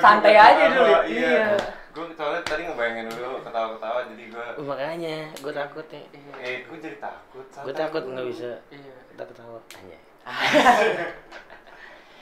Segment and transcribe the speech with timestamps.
[0.00, 0.94] Santai aja dulu.
[1.04, 1.28] Iya.
[1.30, 1.46] Iya.
[1.90, 6.04] Gue soalnya tadi ngebayangin dulu ketawa-ketawa jadi gue makanya gue takut nih
[6.38, 7.42] eh gue jadi takut.
[7.42, 8.94] gue takut nggak bisa Iya.
[9.10, 9.98] kita ketawa aja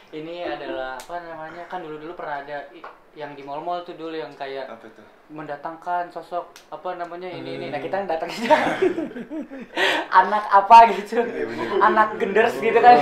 [0.08, 1.68] Ini adalah apa namanya?
[1.68, 2.64] Kan dulu-dulu pernah ada
[3.12, 5.02] yang di mall-mall tuh dulu yang kayak Apa itu?
[5.28, 7.84] mendatangkan sosok apa namanya ini ini nah Hmm.
[7.84, 8.56] kita datang aja
[10.24, 11.20] anak apa gitu
[11.84, 12.96] anak genders gitu kan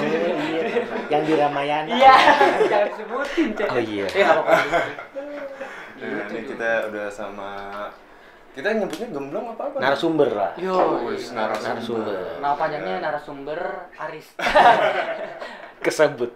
[1.06, 2.14] yang di Ramayana iya
[2.66, 3.68] jangan disebutin Cek.
[3.70, 4.06] Oh, iya.
[4.10, 4.26] Eh.
[4.26, 4.42] Nah,
[6.34, 7.50] ini kita udah sama
[8.58, 9.78] kita nyebutnya gemblong apa apa?
[9.78, 10.74] narasumber lah yo
[11.06, 11.30] iya.
[11.30, 11.62] narasumber.
[11.62, 12.18] Narasumber.
[12.42, 13.60] nama panjangnya narasumber
[14.02, 14.34] Aris
[15.86, 16.30] kesebut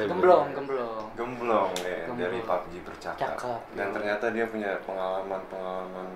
[0.00, 2.16] gemblong gemblong Gemblong ya Gemblong.
[2.16, 3.36] dari PUBG bercakap.
[3.36, 3.60] Cakep.
[3.74, 6.08] Dan ternyata dia punya pengalaman-pengalaman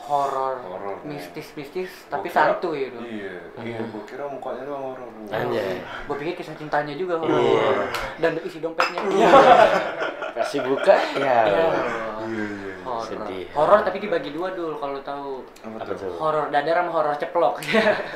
[0.00, 5.08] horor Horor, mistis-mistis tapi kira- santu gitu Iya, iya, gue kira mukanya doang horor.
[5.26, 5.82] Anjay.
[5.82, 7.68] gue pikir kisah cintanya juga horor Iya.
[8.16, 9.00] dan isi dompetnya
[10.36, 11.66] kasih buka ya Iya.
[12.24, 12.67] Iya, iya.
[12.88, 13.44] Horor Sedih.
[13.52, 15.32] horor tapi dibagi dua dulu kalau tahu.
[15.60, 16.16] Apa tuh?
[16.16, 17.54] horor dadar sama horor ceplok.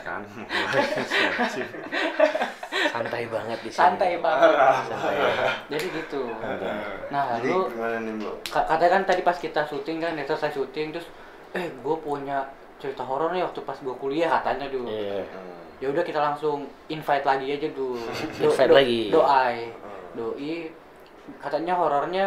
[0.00, 0.22] Kan.
[2.92, 3.78] santai banget di sini.
[3.78, 4.52] Santai banget.
[4.52, 5.16] Santai.
[5.68, 6.22] Jadi gitu.
[7.08, 10.92] Nah Jadi lu gimana nih, katanya kan tadi pas kita syuting kan ya selesai syuting
[10.92, 11.06] terus
[11.52, 15.22] eh gue punya cerita horor nih waktu pas gue kuliah katanya dulu Iya.
[15.22, 15.60] Hmm.
[15.78, 18.00] ya udah kita langsung invite lagi aja dulu
[18.42, 19.00] Invite lagi.
[19.08, 19.56] doi
[20.12, 20.54] doi
[21.38, 22.26] katanya horornya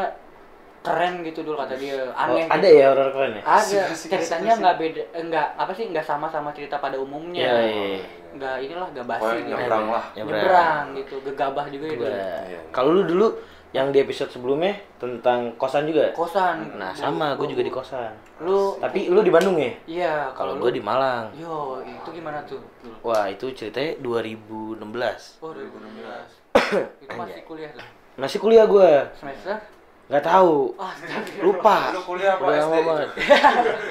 [0.85, 1.97] keren gitu dulu kata dia.
[2.05, 2.77] Oh, aneh ada gitu.
[2.77, 3.41] ya horor keren ya?
[3.43, 3.81] Ada.
[3.91, 7.41] Ceritanya nggak beda enggak apa sih nggak sama sama cerita pada umumnya.
[7.41, 8.01] Iya, iya.
[8.31, 9.55] nggak inilah nggak basi Pokoknya gitu.
[9.55, 10.05] nyebrang lah.
[10.13, 12.11] nyebrang gitu gegabah juga itu Gua-
[12.45, 12.59] Iya.
[12.69, 13.27] kalau lu dulu
[13.71, 16.11] yang di episode sebelumnya tentang kosan juga?
[16.11, 16.75] Kosan.
[16.75, 18.11] Nah sama gue juga di kosan.
[18.39, 19.71] Lu tapi lu di Bandung ya?
[19.85, 21.31] Iya kalau gue di Malang.
[21.33, 22.59] Yo itu gimana tuh?
[22.79, 22.95] Dulu?
[23.03, 26.55] wah itu ceritanya 2016 oh 2016
[27.03, 27.87] itu masih kuliah tuh?
[28.15, 29.55] Masih kuliah gue semester
[30.05, 31.43] nggak tahu ah astagfirullah.
[31.43, 32.61] lupa Lu kuliah apa, udah SD?
[32.61, 33.09] lama banget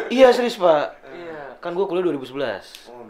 [0.09, 3.03] iya serius pak iya kan gue kuliah 2011 Oh,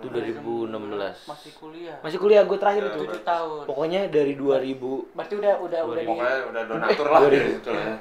[0.00, 0.72] itu 2011.
[0.72, 4.76] 2016 masih kuliah masih kuliah gue terakhir itu tujuh tahun pokoknya dari 2000
[5.12, 7.96] berarti udah udah udah di Pokoknya udah donatur lah Eh, dari situ lah ya.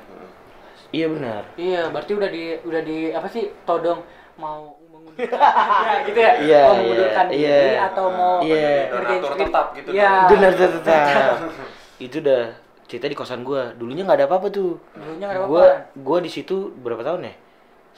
[0.90, 4.00] iya benar iya berarti udah di udah di apa sih todong
[4.36, 5.40] mau mengundurkan
[5.86, 7.58] ya gitu ya Iya, mau iya, mengundurkan iya.
[7.58, 8.68] diri atau mau Iya.
[8.90, 10.10] ngerjain Donatur tetap gitu Iya.
[10.10, 10.30] dong.
[10.30, 11.36] benar tetap
[11.98, 12.44] itu udah
[12.90, 14.82] cerita di kosan gue dulunya nggak ada apa-apa tuh.
[14.92, 15.66] Dulunya nggak ada apa-apa.
[15.94, 17.34] gue di situ berapa tahun ya?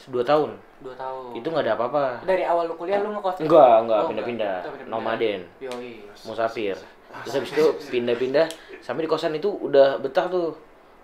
[0.03, 0.49] Dua tahun.
[0.81, 1.31] Dua tahun.
[1.33, 2.03] Itu nggak ada apa-apa.
[2.21, 3.39] Dari awal lu kuliah lu ngekos?
[3.39, 4.55] Enggak enggak Oh, pindah-pindah.
[4.85, 5.41] nomaden.
[5.57, 6.03] Yoi.
[6.21, 6.75] Musafir.
[7.23, 8.45] Terus habis itu pindah-pindah.
[8.79, 10.51] Sampai di kosan itu udah betah tuh.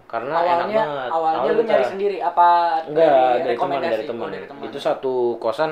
[0.07, 1.09] Karena enak awalnya banget.
[1.11, 1.69] awalnya lu betah.
[1.69, 2.17] nyari sendiri.
[2.19, 2.47] Apa
[2.83, 3.07] enggak
[3.39, 4.61] dari, teman dari teman Oh, dari teman.
[4.65, 5.71] itu satu kosan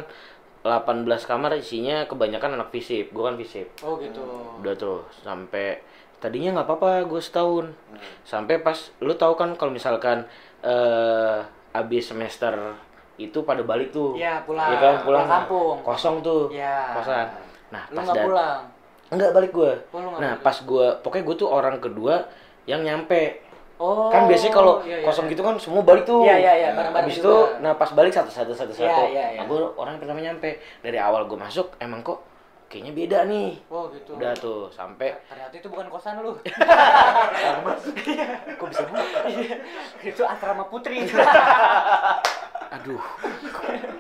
[0.62, 4.18] 18 kamar isinya kebanyakan anak visip gue kan visip oh gitu.
[4.60, 5.78] Udah tuh sampai
[6.26, 7.70] tadinya nggak apa-apa gue setahun
[8.24, 10.26] sampai pas lu tahu kan kalau misalkan
[10.60, 11.38] eh
[11.72, 12.58] abis semester
[13.16, 14.66] itu pada balik tuh Iya, pulang.
[14.66, 15.76] Iya kan pulang Pulang kampung.
[15.86, 16.98] kosong tuh Iya.
[16.98, 17.28] kosan
[17.70, 18.60] nah lu pas nggak dat- pulang
[19.06, 19.70] Enggak balik gue.
[19.94, 20.42] Oh, nggak nah, balik.
[20.42, 22.26] pas gue, pokoknya gue tuh orang kedua
[22.66, 23.38] yang nyampe.
[23.78, 25.32] oh kan biasanya kalau iya, iya, kosong iya.
[25.36, 26.26] gitu kan semua balik tuh.
[26.26, 27.28] Iya, iya, iya, bareng-bareng Habis juga.
[27.28, 29.02] itu, nah pas balik satu satu satu Iya, satu.
[29.06, 29.40] iya, iya.
[29.40, 30.50] Nah, gue orang yang pertama nyampe.
[30.82, 32.18] Dari awal gue masuk, emang kok
[32.76, 33.56] kayaknya beda nih.
[33.72, 34.20] oh gitu.
[34.20, 36.36] Udah tuh sampai ternyata itu bukan kosan lu.
[38.60, 39.20] Kok bisa buka?
[40.04, 41.00] itu asrama putri.
[42.76, 43.00] Aduh,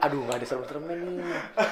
[0.04, 1.16] aduh nggak ada serem-seremnya nih.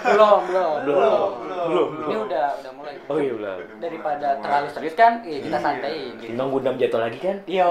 [0.08, 0.75] belum belum.
[0.88, 1.31] Belum,
[1.68, 2.96] belum, ini udah udah mulai.
[3.12, 3.59] Oh iya belum.
[3.84, 7.44] daripada terlalu serius kan iya kita santai gitu Timbang gundam jatuh lagi kan?
[7.44, 7.68] iya.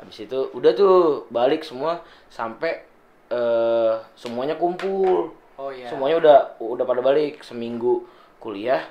[0.00, 2.00] Habis itu udah tuh balik semua
[2.32, 2.88] sampai
[3.28, 5.36] eh semuanya kumpul.
[5.60, 5.92] oh iya.
[5.92, 8.08] Semuanya udah udah pada balik seminggu
[8.42, 8.82] kuliah.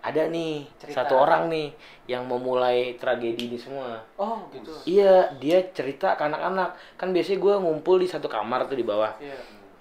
[0.00, 1.00] Ada nih Cerita.
[1.00, 1.72] satu orang nih
[2.06, 4.04] yang memulai tragedi ini semua.
[4.16, 6.76] oh gitu Iya, dia cerita ke anak-anak.
[6.94, 9.16] Kan biasanya gue ngumpul di satu kamar tuh di bawah.
[9.16, 9.32] iya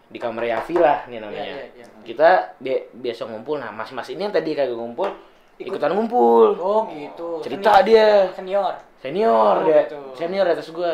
[0.07, 1.43] Di kamar Yafi lah nih namanya.
[1.43, 1.85] Iya, iya, iya.
[2.03, 3.59] Kita bi- biasa ngumpul.
[3.59, 5.11] Nah, mas-mas ini yang tadi kagak ngumpul,
[5.57, 6.55] ikutan ngumpul.
[6.55, 8.31] oh gitu Cerita dia.
[8.31, 9.83] senior Senior Oh, dia.
[9.83, 9.99] gitu.
[10.15, 10.93] Senior atas gue.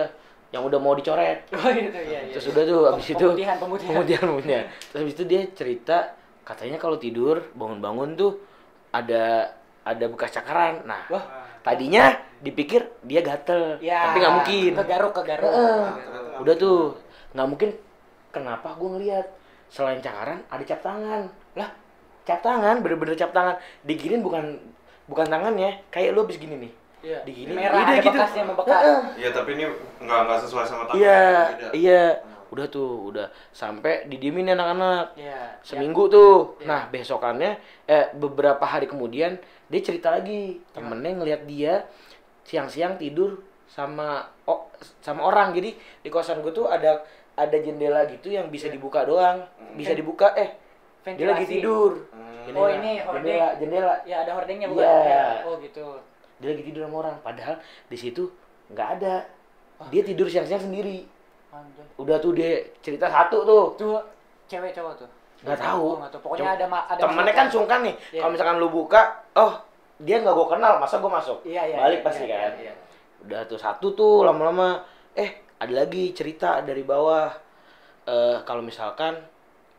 [0.50, 1.46] Yang udah mau dicoret.
[1.54, 4.64] oh gitu iya Terus udah tuh abis itu pemutihan pemutihan pemutihan pemutihan.
[4.90, 5.98] Terus abis itu dia cerita
[6.50, 8.42] katanya kalau tidur bangun-bangun tuh
[8.90, 9.54] ada
[9.86, 10.82] ada bekas cakaran.
[10.90, 11.22] Nah, wah
[11.62, 14.72] tadinya dipikir dia gatel, ya tapi nggak mungkin.
[14.74, 15.54] kegaruk kegaruk
[16.42, 16.98] Udah tuh
[17.38, 17.70] nggak mungkin.
[18.30, 19.26] Kenapa gue ngeliat
[19.74, 21.30] selain cakaran ada cap tangan?
[21.58, 21.70] Lah,
[22.26, 23.58] cap tangan bener-bener cap tangan.
[23.86, 24.58] Diginin bukan
[25.10, 26.72] bukan tangannya, kayak lu abis gini nih.
[27.00, 27.20] Iya.
[27.26, 28.12] Digini, merah udah ada gitu.
[28.12, 29.00] bekasnya membekas Heeh.
[29.18, 29.64] Iya, tapi ini
[30.04, 31.00] nggak nggak sesuai sama tangan.
[31.02, 31.22] Iya,
[31.74, 32.04] iya.
[32.50, 35.14] Udah tuh, udah sampai didiemin anak-anak.
[35.16, 36.58] iya Seminggu tuh.
[36.62, 36.68] Iya.
[36.68, 37.52] Nah, besokannya
[37.86, 39.38] eh beberapa hari kemudian
[39.70, 40.58] dia cerita lagi.
[40.74, 41.86] Temennya ngelihat dia
[42.44, 43.38] siang-siang tidur
[43.70, 44.66] sama oh,
[45.06, 47.06] sama orang jadi di kosan gue tuh ada
[47.38, 49.46] ada jendela gitu yang bisa dibuka doang
[49.78, 50.58] bisa dibuka eh
[51.06, 51.54] dia lagi Ventilasi.
[51.62, 51.92] tidur
[52.50, 52.58] Hmm.
[52.58, 53.30] Oh, ini hordeng.
[53.30, 54.82] jendela jendela Ya ada hordengnya bukan?
[54.82, 55.06] Iya.
[55.06, 55.46] Ya.
[55.46, 55.86] Oh gitu.
[56.42, 58.26] dia lagi tidur sama orang padahal di situ
[58.74, 59.28] nggak ada
[59.94, 61.06] dia tidur siang-siang sendiri
[61.50, 61.86] Anjay.
[61.98, 63.98] udah tuh dia cerita satu tuh Tuh
[64.46, 65.10] cewek cowok tuh.
[65.40, 66.20] nggak tahu tahu.
[66.20, 68.20] Pokoknya Cuma- ada ada temennya kan sungkan nih Iya.
[68.20, 69.02] kalau misalkan lu buka
[69.34, 69.54] oh
[69.98, 71.78] dia nggak gue kenal masa gue masuk Iya iya.
[71.80, 72.74] balik iya, pasti iya, kan Iya.
[73.22, 77.32] udah tuh satu tuh lama-lama eh ada lagi cerita dari bawah
[78.06, 79.16] eh kalau misalkan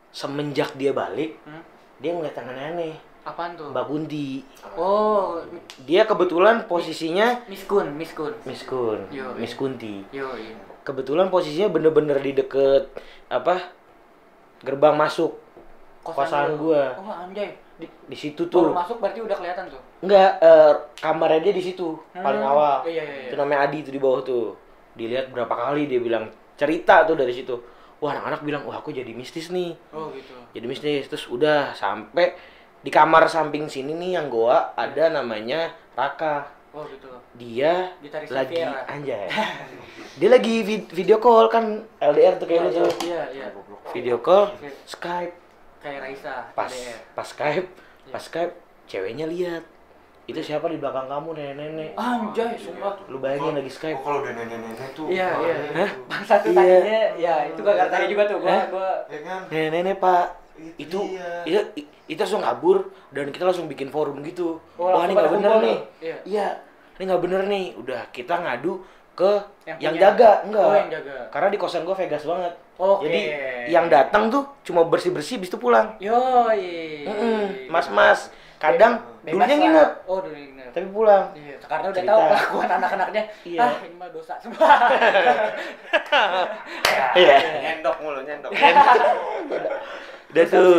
[0.09, 1.61] semenjak dia balik Hmm?
[1.97, 3.69] dia ngeliat yang aneh-aneh Apaan tuh?
[3.69, 4.41] Mbak Bunti
[4.73, 5.37] Oh,
[5.79, 8.33] dia kebetulan posisinya miskun, miskun.
[8.43, 9.53] Miss Kun Yo, Miss.
[9.53, 10.57] Kunti Yo, iya.
[10.81, 12.89] Kebetulan posisinya bener-bener di deket
[13.27, 13.71] apa
[14.59, 15.37] gerbang masuk
[16.01, 16.69] Kosan lu.
[16.69, 16.97] gua.
[16.97, 17.53] Oh, anjay.
[17.77, 19.81] Di, di situ baru tuh masuk berarti udah kelihatan tuh.
[20.01, 22.51] enggak eh, kamarnya dia di situ paling Hmm.
[22.51, 23.27] awal Iya, iya, iya.
[23.29, 24.53] itu namanya Adi itu di bawah tuh
[24.93, 27.57] dilihat berapa kali dia bilang cerita tuh dari situ
[27.97, 30.33] wah anak-anak bilang wah aku jadi mistis nih Oh, gitu.
[30.53, 32.37] jadi mistis terus udah sampai
[32.77, 37.11] di kamar samping sini nih yang goa ada namanya Raka Oh, gitu.
[37.33, 38.87] dia Gitaris lagi Viera.
[38.87, 39.27] anjay
[40.19, 41.65] dia lagi vid- video call kan
[41.97, 43.45] LDR tuh kayak lu tuh Iya, iya.
[43.91, 44.71] video call Oke.
[44.85, 45.35] Skype
[45.77, 46.35] Kayak Raisa.
[46.51, 46.99] pas LDR.
[47.11, 47.67] pas Skype
[48.01, 48.11] Iya.
[48.11, 48.53] pas Skype
[48.85, 49.63] ceweknya lihat
[50.23, 52.95] itu siapa di belakang kamu nenek-nenek Anjay, sumpah.
[53.05, 55.05] lu bayangin lagi Skype Oh, kalau udah nenek-nenek tuh.
[55.07, 55.55] Iya, iya.
[55.57, 55.73] itu.
[55.75, 55.91] Hah?
[56.07, 56.55] Bang satu Iya.
[56.55, 58.37] tadinya, ya itu gak tadi juga tuh.
[58.39, 59.41] Gua, gua Ya kan?
[59.49, 60.25] nenek-nenek pak
[60.77, 61.41] itu dia.
[61.43, 61.61] iya
[62.05, 62.77] itu langsung kabur
[63.09, 65.77] dan kita langsung bikin forum gitu Oh, wah ini nggak bener nih.
[65.99, 66.17] Iya.
[66.23, 66.47] iya
[66.95, 69.31] ini nggak bener nih udah kita ngadu ke
[69.63, 70.03] Yang yang, punya.
[70.07, 71.15] jaga enggak Oh, yang jaga.
[71.29, 73.05] karena di kosan gua Vegas banget Oke.
[73.05, 73.19] jadi
[73.67, 77.03] yang datang tuh cuma bersih bersih bis itu pulang Yoi.
[77.03, 77.67] Mm-mm.
[77.67, 79.59] mas-mas kadang Bebas dulunya lah.
[79.59, 80.69] nginep Oh, dulu nginep.
[80.71, 82.11] tapi pulang Iya, karena udah Cerita.
[82.11, 83.23] tahu kelakuan anak-anaknya.
[83.43, 83.59] Iya.
[83.59, 84.69] Ah, ini mah dosa semua.
[87.19, 88.51] iya Nyendok mulu, nyendok.
[90.31, 90.73] udah tuh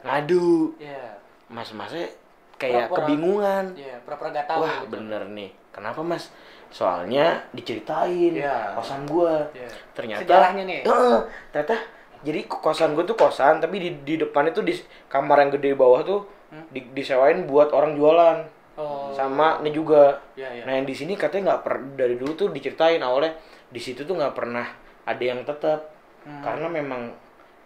[0.00, 1.04] ngadu Iya.
[1.48, 2.06] mas-masnya
[2.54, 2.98] kayak Pura-pura.
[3.04, 4.60] kebingungan Iya, pura-pura gak tahu.
[4.62, 4.90] Wah gitu.
[4.92, 5.50] bener nih.
[5.70, 6.34] Kenapa mas?
[6.68, 8.74] Soalnya diceritain Iya.
[8.74, 9.46] kosan gua.
[9.50, 9.70] Iya.
[9.92, 10.20] Ternyata.
[10.20, 10.80] Sejarahnya nih.
[10.82, 11.18] Heeh,
[11.48, 11.76] ternyata
[12.20, 14.74] jadi kosan gua tuh kosan, tapi di di depan itu di
[15.06, 16.64] kamar yang gede bawah tuh Hmm?
[16.72, 18.38] di, disewain buat orang jualan.
[18.74, 19.12] Oh.
[19.12, 20.16] Sama ini juga.
[20.32, 20.62] Iya, iya.
[20.64, 23.36] Nah yang di sini katanya nggak per dari dulu tuh diceritain awalnya
[23.68, 24.64] di situ tuh nggak pernah
[25.04, 26.40] ada yang tetap Hmm.
[26.40, 27.12] karena memang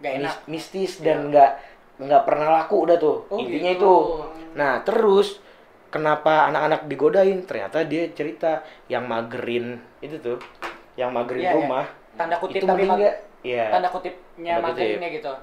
[0.03, 0.35] Gak enak.
[0.43, 1.51] mis- mistis dan nggak
[1.95, 3.79] nggak pernah laku udah tuh Oh, intinya gitu.
[3.79, 3.93] itu
[4.53, 5.39] nah terus
[5.87, 10.37] kenapa anak-anak digodain ternyata dia cerita yang magerin itu tuh
[10.93, 11.57] yang magerin Iya, iya.
[11.57, 14.77] rumah Tanda kutip itu tapi meninggal iya Tanda kutipnya Tanda kutip.
[14.77, 15.33] materinnya gitu.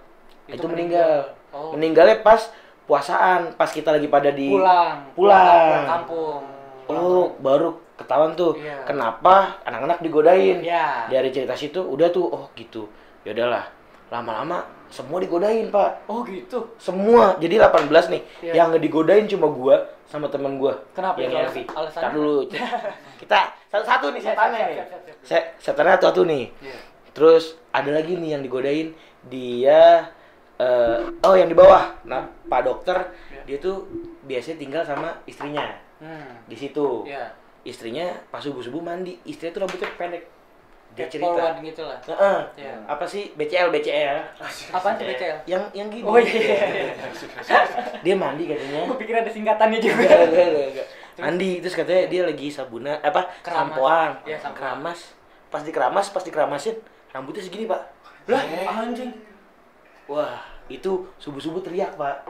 [0.51, 1.11] itu, meninggal
[1.51, 1.71] Oh.
[1.73, 2.51] meninggalnya pas
[2.85, 5.15] puasaan pas kita lagi pada di Pulang.
[5.15, 5.47] Pulang.
[5.47, 6.43] Pulang kampung.
[6.85, 8.83] Pulang oh baru ketahuan tuh Iya.
[8.83, 11.07] kenapa anak-anak digodain Iya.
[11.07, 12.91] dari cerita situ udah tuh oh gitu
[13.23, 13.63] ya udahlah
[14.11, 16.75] lama-lama semua digodain pak Oh gitu.
[16.77, 18.53] semua jadi 18 nih Iya.
[18.53, 21.63] yang nggak digodain cuma gua sama temen gua Kenapa yang Elvi?
[21.65, 22.43] Tar dulu
[23.23, 24.77] kita satu-satu nih setannya nih.
[25.23, 26.77] Se- setannya satu-satu nih Iya.
[27.11, 28.91] terus ada lagi nih yang digodain
[29.25, 30.11] dia
[30.57, 32.99] eh, oh yang di bawah nah pak dokter
[33.31, 33.43] Iya.
[33.47, 33.87] dia tuh
[34.23, 36.33] biasanya tinggal sama istrinya Hmm.
[36.45, 37.31] di situ Iya.
[37.63, 40.25] istrinya pas subuh subuh mandi istrinya tuh rambutnya pendek
[40.93, 41.99] dia cerita polwan gitu lah.
[42.03, 42.39] Heeh.
[42.59, 42.75] Iya.
[42.85, 44.19] apa sih BCL BCL
[44.71, 45.37] Apaan tuh BCL?
[45.45, 46.35] yang yang gini Oh iya.
[46.35, 46.95] iya, iya.
[48.05, 50.03] dia mandi katanya Gue pikir ada singkatannya juga.
[50.03, 53.59] Enggak, enggak, enggak, mandi terus katanya dia lagi sabunan apa Keramas.
[53.71, 54.57] sampoan Iya, sampoan.
[54.57, 55.01] keramas
[55.47, 56.77] pas dikeramas pas dikeramasin
[57.11, 57.83] rambutnya segini pak
[58.27, 58.43] Lah,
[58.79, 59.11] anjing.
[60.07, 62.23] wah itu subuh subuh teriak pak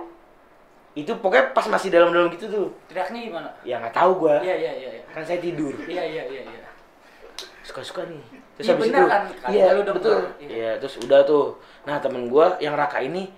[0.90, 3.48] itu pokoknya pas masih dalam dalam gitu tuh Teriaknya gimana?
[3.62, 5.02] ya nggak tahu gua Iya, iya, iya, iya.
[5.08, 6.68] kan saya tidur Iya, iya, iya, iya.
[7.62, 8.18] suka suka nih
[8.60, 9.22] terus Iya, habis benar itu kan?
[9.48, 10.16] Iya lu udah betul.
[10.36, 10.48] Iya.
[10.48, 11.44] iya terus udah tuh
[11.80, 13.32] nah temen gua yang raka ini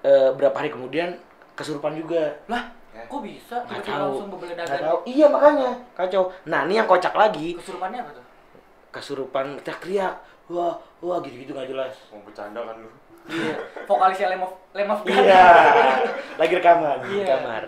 [0.00, 1.16] eh, berapa hari kemudian
[1.54, 2.68] kesurupan juga Lah,
[3.08, 7.56] kok bisa nggak tahu langsung nggak tahu iya makanya kacau nah ini yang kocak lagi
[7.56, 8.24] Kesurupannya apa tuh?
[8.90, 10.14] kesurupan teriak-teriak
[10.46, 12.90] wah wah gitu-gitu nggak jelas Mau bercanda kan lu.
[13.24, 13.56] Iya.
[13.84, 15.44] Vokalisnya Lemov Lemov iya
[16.36, 17.26] lagi rekaman di Iya.
[17.32, 17.64] kamar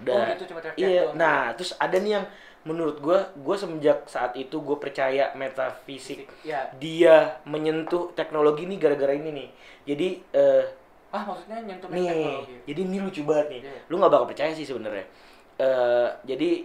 [0.00, 1.14] Oh, udah gitu cuma teriak-teriak iya doang.
[1.16, 2.24] nah terus ada nih yang
[2.62, 6.68] menurut gua gua semenjak saat itu gue percaya metafisik Iya.
[6.76, 9.48] dia menyentuh teknologi ini gara-gara ini nih
[9.86, 10.64] jadi eh,
[11.10, 12.54] Ah, maksudnya nyentuh nih teknologi.
[12.66, 13.80] jadi ini lucu banget nih Iya.
[13.86, 15.04] lu nggak bakal percaya sih sebenarnya
[15.56, 16.64] Eh, jadi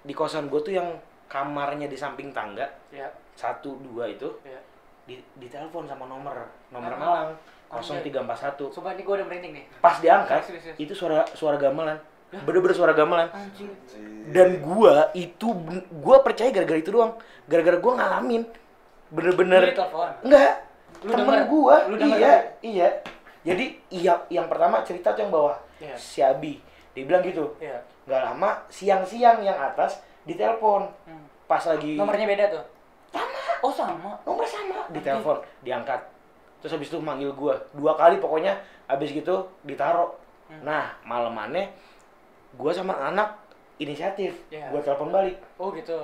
[0.00, 0.90] di kosan gue tuh yang
[1.26, 3.06] kamarnya di samping tangga Iya.
[3.32, 4.58] satu dua itu Iya.
[5.04, 6.34] di ditelepon sama nomor
[6.68, 7.30] nomor Ah, Malang
[7.70, 9.64] 0341 Sumpah ini gue udah merinding nih.
[9.78, 10.78] pas diangkat Serius, serius.
[10.80, 11.98] itu suara suara gamelan
[12.30, 13.72] bener-bener suara gamelan Anjing.
[14.28, 15.48] dan gua itu
[15.94, 18.44] gua percaya gara-gara itu doang gara-gara gua ngalamin
[19.08, 19.72] bener-bener
[20.20, 20.52] enggak
[20.98, 21.46] Lu temen denger?
[21.46, 22.34] gua Lu denger iya juga?
[22.60, 22.88] iya
[23.40, 25.94] jadi iya yang pertama cerita tuh yang bawah Iya.
[25.94, 26.58] si Abi
[26.90, 27.80] dia bilang gitu Iya.
[28.04, 31.24] nggak lama siang-siang yang atas ditelepon Hmm.
[31.46, 32.64] pas lagi Nomornya beda tuh?
[33.08, 33.40] Sama.
[33.58, 34.12] Oh sama.
[34.20, 36.00] nomor sama ditelepon diangkat
[36.58, 40.18] terus habis itu manggil gua dua kali pokoknya habis gitu ditaro
[40.48, 40.64] Hmm.
[40.64, 41.68] nah malamannya
[42.54, 43.36] gua sama anak
[43.76, 44.70] inisiatif Iya.
[44.70, 45.98] gua telepon balik Oh gitu.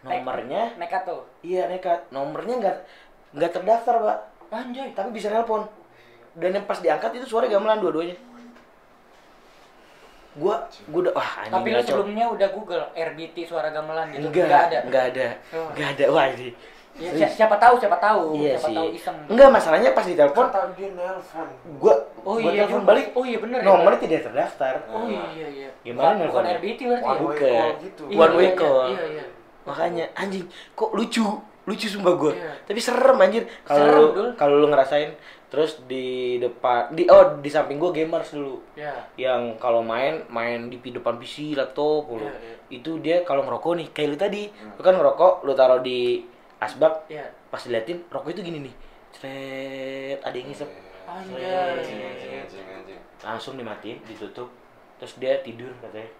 [0.00, 1.22] Nomornya nekat tuh.
[1.40, 2.76] iya nekat nomornya nggak
[3.32, 4.18] nggak terdaftar pak
[4.50, 4.92] Anjay.
[4.92, 5.64] tapi bisa nelpon
[6.34, 8.14] dan yang pas diangkat itu suara gamelan dua-duanya
[10.34, 14.26] gua gua udah wah anjing Tapi lu sebelumnya udah Google RBT suara gamelan gitu.
[14.26, 14.78] enggak Nggak ada.
[14.82, 15.68] enggak ada Oh.
[15.70, 16.48] enggak ada wah ini
[16.94, 19.16] Ya, si- siapa tahu, siapa tahu, iya siapa sih tahu iseng.
[19.26, 21.48] enggak masalahnya pas ditelepon Kan tadi dia nelpon.
[21.76, 23.66] gua Oh gua iya, telepon balik Oh iya bener ya.
[23.66, 25.68] nomornya tidak terdaftar Oh iya iya.
[25.82, 26.54] Gimana Bukan- Bukan?
[26.54, 27.10] RBT berarti ya?
[27.10, 27.50] One way Bukan.
[27.50, 28.02] call gitu.
[28.06, 28.86] Iya, One way iya, call.
[28.88, 29.24] Iya iya.
[29.64, 31.24] makanya anjing kok lucu
[31.64, 32.52] lucu sumpah gue Iya.
[32.62, 34.28] tapi serem anjir kalau Serem, lu Dul.
[34.34, 35.10] kalau lu ngerasain
[35.46, 36.04] terus di
[36.36, 38.92] depan di oh di samping gue gamers dulu Iya.
[39.18, 42.12] yang kalau main main di depan PC laptop.
[42.12, 42.54] Iya, iya.
[42.70, 46.22] itu dia kalau ngerokok nih kayak lu tadi lu kan ngerokok lu taruh di
[46.64, 47.24] asbak Iya.
[47.48, 48.74] pas diliatin rokok itu gini nih.
[49.14, 50.68] Cret, ada yang ngisep.
[51.04, 51.78] Anjay.
[53.22, 54.50] langsung dimatiin ditutup.
[54.98, 56.10] Terus dia tidur katanya.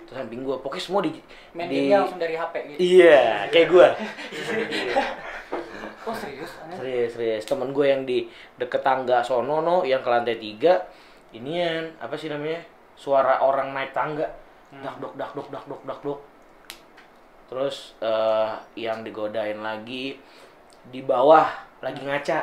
[0.00, 1.12] Terus samping gua pokoknya semua di
[1.52, 2.78] Main di langsung dari HP gitu.
[2.80, 3.88] iya kayak gua.
[6.00, 6.56] Oh serius?
[6.64, 6.80] Aneh.
[6.80, 7.44] serius serius.
[7.44, 8.24] Temen gue yang di
[8.56, 10.80] deket tangga sono no yang ke lantai tiga
[11.36, 12.64] inian apa sih namanya?
[12.96, 14.24] Suara orang naik tangga.
[14.80, 16.18] Dak dok dak dok dak dok dak dok
[17.50, 20.16] terus eh, yang digodain lagi
[20.86, 22.40] di bawah lagi ngaca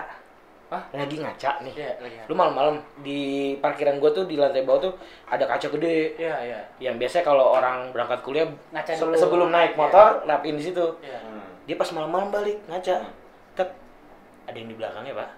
[0.68, 0.84] Hah?
[0.92, 2.16] lagi ngaca nih Iya lagi.
[2.28, 3.20] lu malam-malam di
[3.58, 4.94] parkiran gue tuh di lantai bawah tuh
[5.26, 6.60] ada kaca gede Iya iya.
[6.84, 9.16] yang biasa kalau orang berangkat kuliah Ngaca se- dulu.
[9.16, 9.80] sebelum naik Iya.
[9.80, 11.18] motor lapin di situ Iya.
[11.18, 11.48] Hmm.
[11.64, 13.00] dia pas malam-malam balik ngaca
[13.56, 13.70] tek
[14.44, 15.30] ada yang di belakangnya pak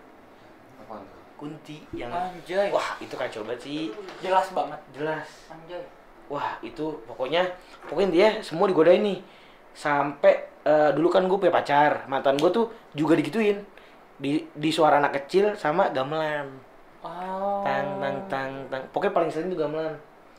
[1.35, 2.67] kunti yang Anjay.
[2.67, 3.81] wah itu kacau banget sih
[4.19, 4.79] Jelas banget.
[4.91, 5.79] jelas Anjay.
[6.25, 7.47] wah itu pokoknya
[7.85, 9.21] pokoknya dia semua digodain nih
[9.71, 13.61] sampai eh, dulu kan gue punya pacar mantan gue tuh juga digituin
[14.15, 16.47] di di suara anak kecil sama gamelan
[16.99, 17.63] Oh.
[17.63, 19.95] tang tang tang tang pokoknya paling sering tuh gamelan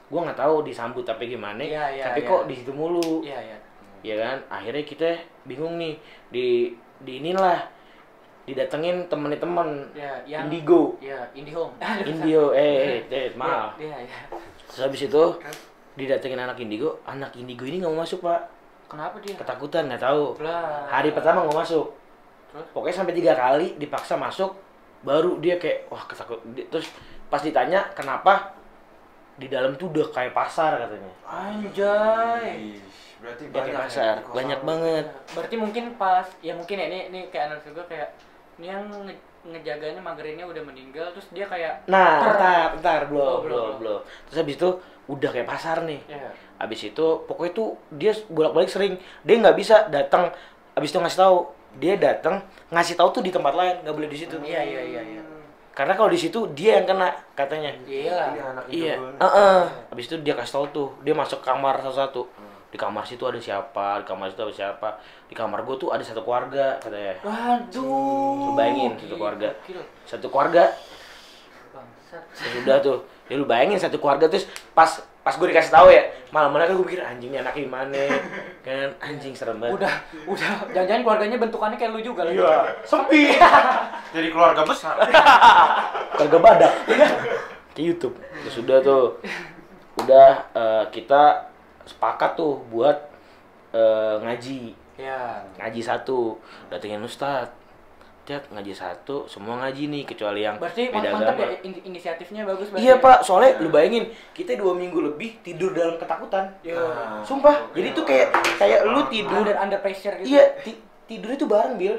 [0.06, 2.28] gue nggak tahu disambut tapi gimana Iya, iya, tapi iya.
[2.28, 3.56] kok di situ mulu Iya iya.
[4.04, 5.08] ya kan akhirnya kita
[5.48, 5.96] bingung nih
[6.28, 6.68] di
[7.00, 7.64] di inilah
[8.44, 10.52] didatengin temennya temen Iya yang.
[10.52, 11.72] Indigo Iya Indihome.
[12.12, 14.16] Indio eh eh, eh maaf Iya iya.
[14.68, 15.24] terus habis itu
[15.96, 18.40] didatengin anak Indigo anak Indigo ini nggak mau masuk pak
[18.90, 19.38] Kenapa dia?
[19.38, 20.90] ketakutan nggak tahu Lah.
[20.90, 21.86] hari pertama nggak masuk
[22.50, 22.66] Terus?
[22.74, 24.50] pokoknya sampai tiga kali dipaksa masuk
[25.00, 26.90] baru dia kayak wah ketakut terus
[27.30, 28.52] pas ditanya kenapa
[29.38, 32.76] di dalam tuh udah kayak pasar katanya Anjay.
[32.76, 32.82] Ih,
[33.20, 36.86] Berarti Udah banyak kayak ya pasar kosan banyak banget Berarti mungkin pas ya mungkin ya
[36.90, 38.08] ini ini kayak analisa gue kayak
[38.60, 43.38] ini yang nge- ngejaganya magerinnya udah meninggal terus dia kayak nah bentar bentar belum Oh,
[43.40, 44.00] belum, belum belum.
[44.28, 44.68] terus habis itu
[45.08, 46.00] udah kayak pasar nih.
[46.06, 49.00] Ya habis itu pokoknya tuh dia bolak balik sering.
[49.24, 50.28] Dia nggak bisa datang.
[50.76, 51.36] Habis itu ngasih tahu
[51.80, 54.36] dia datang ngasih tahu tuh di tempat lain nggak boleh di situ.
[54.38, 55.22] Iya iya iya iya.
[55.70, 57.72] karena kalau di situ dia yang kena katanya.
[57.88, 58.94] Iya anak iya.
[59.00, 59.60] Heeh.
[59.88, 62.28] habis itu dia kasih tahu tuh dia masuk kamar satu-satu
[62.70, 64.88] di kamar situ ada siapa di kamar situ ada siapa.
[65.26, 68.46] Di kamar gue tuh ada satu keluarga katanya Waduh.
[68.46, 69.48] Lu bayangin satu keluarga.
[70.06, 70.64] Satu keluarga?
[71.74, 72.22] Bangsat.
[72.30, 72.98] sudah tuh.
[73.26, 74.86] Ya lu bayangin satu keluarga terus pas
[75.20, 76.00] pas gue dikasih tahu ya
[76.32, 78.08] malam kan gue pikir anjing ini anak gimana
[78.62, 79.82] kan anjing serem banget.
[79.82, 79.94] Udah,
[80.30, 80.50] udah.
[80.70, 82.70] Jangan-jangan keluarganya bentukannya kayak lu juga iya.
[82.86, 83.34] Sempit
[84.14, 84.94] Jadi keluarga besar.
[86.14, 86.72] keluarga badak.
[87.74, 88.14] Ke YouTube.
[88.46, 89.18] Ya sudah tuh.
[89.98, 91.49] Udah eh, kita
[91.90, 92.96] sepakat tuh buat
[93.70, 95.40] eh, ngaji Ya.
[95.56, 96.36] ngaji satu
[96.68, 97.48] datengin ustad
[98.20, 102.44] Cek, ngaji satu semua ngaji nih kecuali yang Berarti beda mantap agama ya in- inisiatifnya
[102.44, 102.84] bagus berarti.
[102.84, 103.00] iya ya?
[103.00, 106.76] pak soalnya lu bayangin kita dua minggu lebih tidur dalam ketakutan Iya.
[106.76, 110.30] Nah, sumpah jadi tuh kayak kayak lu tidur Under under pressure gitu.
[110.30, 110.78] iya ti-
[111.08, 111.96] tidur itu bareng bil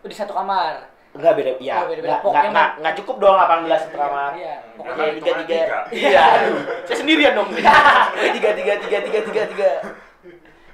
[0.00, 0.86] Di satu kamar.
[1.16, 1.74] Enggak beda, ya.
[1.80, 1.84] Oh.
[1.88, 4.30] Enggak, Pokoknya enggak, enggak, enggak cukup dong 18 satu kamar.
[4.36, 4.54] Iya.
[4.76, 5.56] Pokoknya Pokoknya tiga tiga.
[5.56, 5.78] tiga.
[5.90, 6.56] Iya, aduh.
[6.84, 7.48] Saya sendirian dong.
[8.36, 9.44] tiga tiga tiga tiga tiga tiga.
[9.46, 9.70] Tiga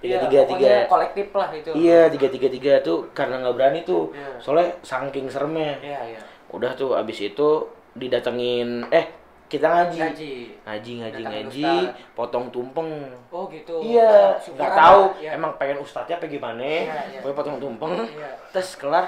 [0.02, 0.50] Iya, tiga tiga.
[0.50, 1.70] pokoknya kolektif lah itu.
[1.78, 4.10] Iya tiga tiga tiga tuh karena nggak berani tuh.
[4.10, 4.42] Iya.
[4.42, 5.78] Soalnya saking seremnya.
[5.78, 6.20] Iya, iya.
[6.50, 7.48] Udah tuh abis itu
[7.94, 9.06] didatengin eh
[9.46, 9.98] kita ngaji.
[10.02, 10.32] Ngaji.
[10.66, 11.72] Ngaji ngaji ngaji,
[12.18, 12.90] potong tumpeng.
[13.30, 13.78] Oh gitu.
[13.78, 15.02] Iya, nggak tahu.
[15.22, 15.30] Iya.
[15.38, 16.64] emang pengen ustadznya apa gimana.
[16.66, 17.18] Iya, iya.
[17.22, 17.94] Pokoknya potong tumpeng.
[18.10, 18.30] Iya.
[18.50, 19.06] Terus kelar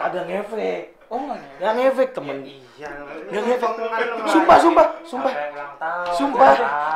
[0.00, 0.82] kagak ngefek.
[1.10, 2.86] Oh nggak ngefek temen Iya.
[3.34, 3.70] nggak ngefek
[4.30, 5.32] sumpah sumpah sumpah
[6.14, 6.50] sumpah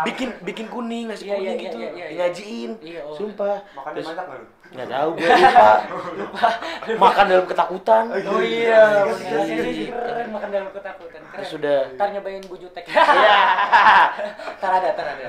[0.06, 2.06] bikin bikin kuning nasi Iya, iya, kuning iya, gitu iya, iya.
[2.22, 3.10] ngajiin Iya, oh.
[3.10, 4.46] sumpah Makan Terus- banyak nggak lu?
[4.74, 5.28] nggak tahu gue
[6.14, 6.48] lupa
[6.96, 9.90] makan dalam ketakutan Oh iya, Iya.
[9.92, 11.20] keren makan dalam ketakutan.
[11.20, 11.34] Keren.
[11.34, 12.84] terus sudah Ntar nyobain bujutek.
[12.86, 13.02] Iya.
[14.62, 15.24] Ntar ada, ntar ada.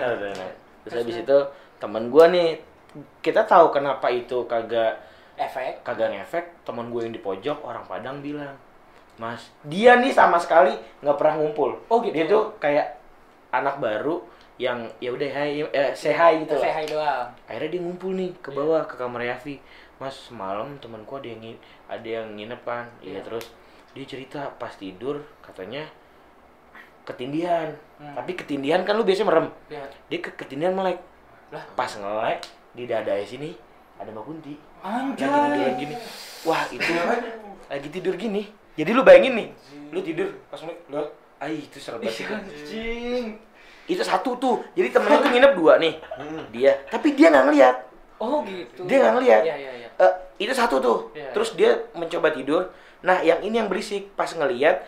[0.85, 1.37] Terus habis itu
[1.75, 2.61] teman gua nih
[3.19, 5.01] kita tahu kenapa itu kagak
[5.35, 5.83] Efek.
[5.83, 8.55] kagak ngefek teman gue yang di pojok orang Padang bilang
[9.15, 12.11] Mas dia nih sama sekali nggak pernah ngumpul Oh, gitu.
[12.11, 12.99] dia tuh kayak
[13.49, 14.19] anak baru
[14.55, 17.27] yang ya udah hai eh, say hi gitu Saya lah hai doang.
[17.45, 19.59] akhirnya dia ngumpul nih ke bawah ke kamar Yafi
[19.95, 23.21] Mas semalam temanku ada yang ada yang nginep kan iya Iya.
[23.21, 23.51] terus
[23.91, 25.83] dia cerita pas tidur katanya
[27.03, 28.11] ketindihan Hmm.
[28.13, 29.79] tapi ketindihan kan lu biasanya merem Ya.
[30.05, 30.99] dia ke ketindihan melek
[31.47, 31.63] Lah.
[31.71, 33.55] pas ngelek di dada sini
[33.95, 35.25] ada mbak Kunti lagi Anjay.
[35.25, 35.95] tidur gini
[36.43, 36.91] wah itu
[37.65, 38.43] lagi tidur gini
[38.75, 39.49] jadi lu bayangin nih
[39.89, 40.71] lu tidur pas lu
[41.35, 42.31] ah itu serem banget itu.
[42.31, 43.25] Anjing.
[43.85, 46.43] itu satu tuh jadi temennya tuh nginep dua nih Hmm.
[46.49, 47.77] dia tapi dia nggak ngeliat
[48.15, 48.87] Oh gitu.
[48.87, 49.87] dia nggak ngeliat Iya, iya, iya.
[49.97, 54.31] Eh, itu satu tuh Iya, terus dia mencoba tidur nah yang ini yang berisik pas
[54.31, 54.81] ngeliat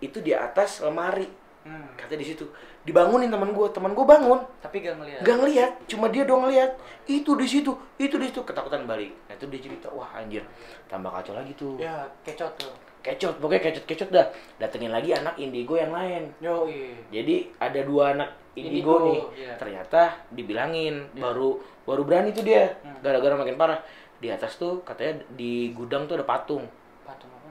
[0.00, 1.28] itu di atas lemari
[1.62, 1.94] Hmm.
[1.94, 2.42] kata di situ
[2.82, 4.40] dibangunin teman gue teman gue bangun.
[4.58, 5.20] Tapi gak ngeliat.
[5.22, 5.72] nggak ngeliat.
[5.86, 6.70] Cuma dia doang ngeliat.
[7.06, 7.70] Itu di situ.
[7.94, 8.42] Itu di situ.
[8.42, 9.14] Ketakutan balik.
[9.30, 10.42] Nah itu dia cerita wah anjir.
[10.90, 11.78] Tambah kacau lagi tuh.
[11.78, 12.74] Ya, kecot tuh.
[13.02, 13.38] kecot.
[13.38, 14.26] Pokoknya kecot kecot dah.
[14.58, 16.30] Datengin lagi anak indigo yang lain.
[16.42, 16.94] Yo, iya.
[17.10, 19.20] jadi ada dua anak indigo, Indigo, nih.
[19.42, 19.54] iya.
[19.58, 20.00] ternyata
[20.34, 21.06] dibilangin.
[21.14, 21.22] Iya.
[21.22, 21.50] baru
[21.86, 22.66] baru berani tuh dia.
[22.82, 22.98] Hmm.
[22.98, 23.78] gara-gara makin parah.
[24.22, 26.66] Di atas tuh katanya di gudang tuh ada patung.
[27.06, 27.50] Patung apa?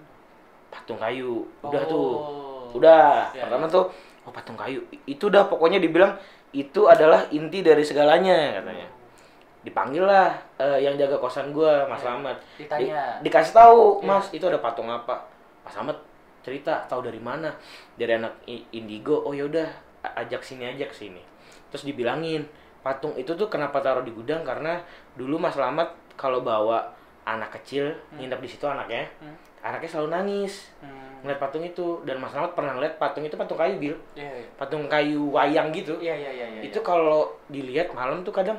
[0.71, 1.47] patung kayu.
[1.63, 1.91] Udah Oh.
[1.91, 2.11] tuh.
[2.79, 3.31] Udah.
[3.35, 3.75] Iya, pertama iya.
[3.75, 3.85] tuh
[4.31, 6.15] oh patung kayu itu dah pokoknya dibilang
[6.51, 8.87] itu adalah inti dari segalanya katanya
[9.61, 11.99] dipanggil lah eh, yang jaga kosan gua Mas.
[11.99, 13.19] Slamet Ditanya.
[13.19, 14.07] dikasih tahu Iya.
[14.07, 15.27] Mas itu ada patung apa
[15.61, 15.99] Mas Slamet
[16.41, 17.53] cerita tahu dari mana
[17.93, 18.41] dari anak
[18.71, 19.67] indigo oh yaudah
[20.17, 21.21] ajak sini ajak sini
[21.69, 22.47] terus dibilangin
[22.81, 24.81] patung itu tuh kenapa taruh di gudang karena
[25.13, 26.89] dulu Mas Slamet kalau bawa
[27.21, 29.37] anak kecil nginep di situ anaknya Hmm.
[29.61, 31.10] anaknya selalu nangis Hmm.
[31.21, 34.47] Ngeliat patung itu dan Mas Slamet pernah ngeliat patung itu patung kayu bil Iya, iya.
[34.55, 36.61] patung kayu wayang gitu Iya, iya, iya, iya.
[36.63, 38.57] itu kalau dilihat malam tuh kadang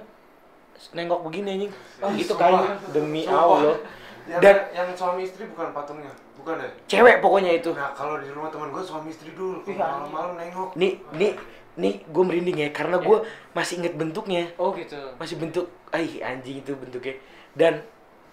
[0.93, 2.59] nengok begini anjing Oh, itu kayu
[2.91, 3.23] demi.
[3.25, 3.75] Allah
[4.23, 6.71] Yang, Dan yang suami istri bukan patungnya, bukan ya?
[6.87, 9.75] cewek pokoknya itu Nah kalau di rumah teman gue suami istri dulu, kalau
[10.07, 10.71] malam-malam nengok.
[10.73, 11.35] nih nih
[11.75, 13.19] nih gue merinding ya karena gue
[13.51, 14.95] masih inget bentuknya Oh gitu.
[15.17, 17.19] masih bentuk ay anjing itu bentuknya
[17.53, 17.83] dan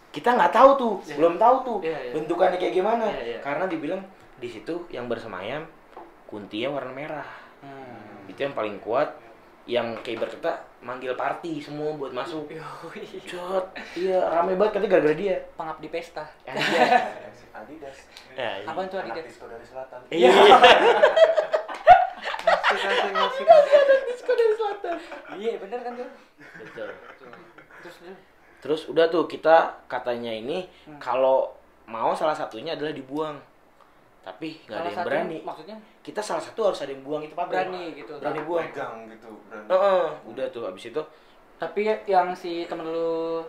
[0.10, 1.16] kita nggak tahu tuh Iya.
[1.18, 2.12] belum tahu tuh Iya, iya.
[2.14, 3.38] bentukannya kayak gimana Iya, iya.
[3.40, 4.02] karena dibilang
[4.40, 5.68] di situ yang bersemayam
[6.26, 8.24] kuntinya warna merah Hmm.
[8.26, 9.12] itu yang paling kuat
[9.68, 12.64] yang kayak berkata manggil party semua buat masuk iya.
[13.28, 16.24] Cot, iya rame banget katanya gara-gara dia Pengabdi pesta.
[16.48, 16.88] Anjay.
[17.60, 17.98] Adidas.
[18.32, 18.66] Ya, iya.
[18.66, 19.28] Apaan tuh Anak Adidas?
[19.28, 20.00] disco dari selatan.
[20.08, 20.32] Iya.
[22.40, 24.00] Asik, asik, asik, asik.
[24.08, 24.96] Disco dari selatan.
[25.36, 26.10] Iya, bener kan tuh?
[26.56, 26.90] Betul.
[27.82, 27.96] Terus.
[28.60, 30.96] Terus udah tuh kita katanya ini Hmm.
[30.98, 31.52] kalau
[31.86, 33.36] mau salah satunya adalah dibuang.
[34.20, 35.38] Tapi nggak ada yang satu berani.
[35.42, 37.50] Maksudnya Kita salah satu harus ada yang buang itu patung.
[37.50, 38.14] berani gitu.
[38.18, 38.66] Berani buang.
[38.68, 39.68] Pegang gitu, berani.
[39.68, 41.02] Heeh, udah tuh abis itu
[41.56, 43.44] Tapi yang si temen lu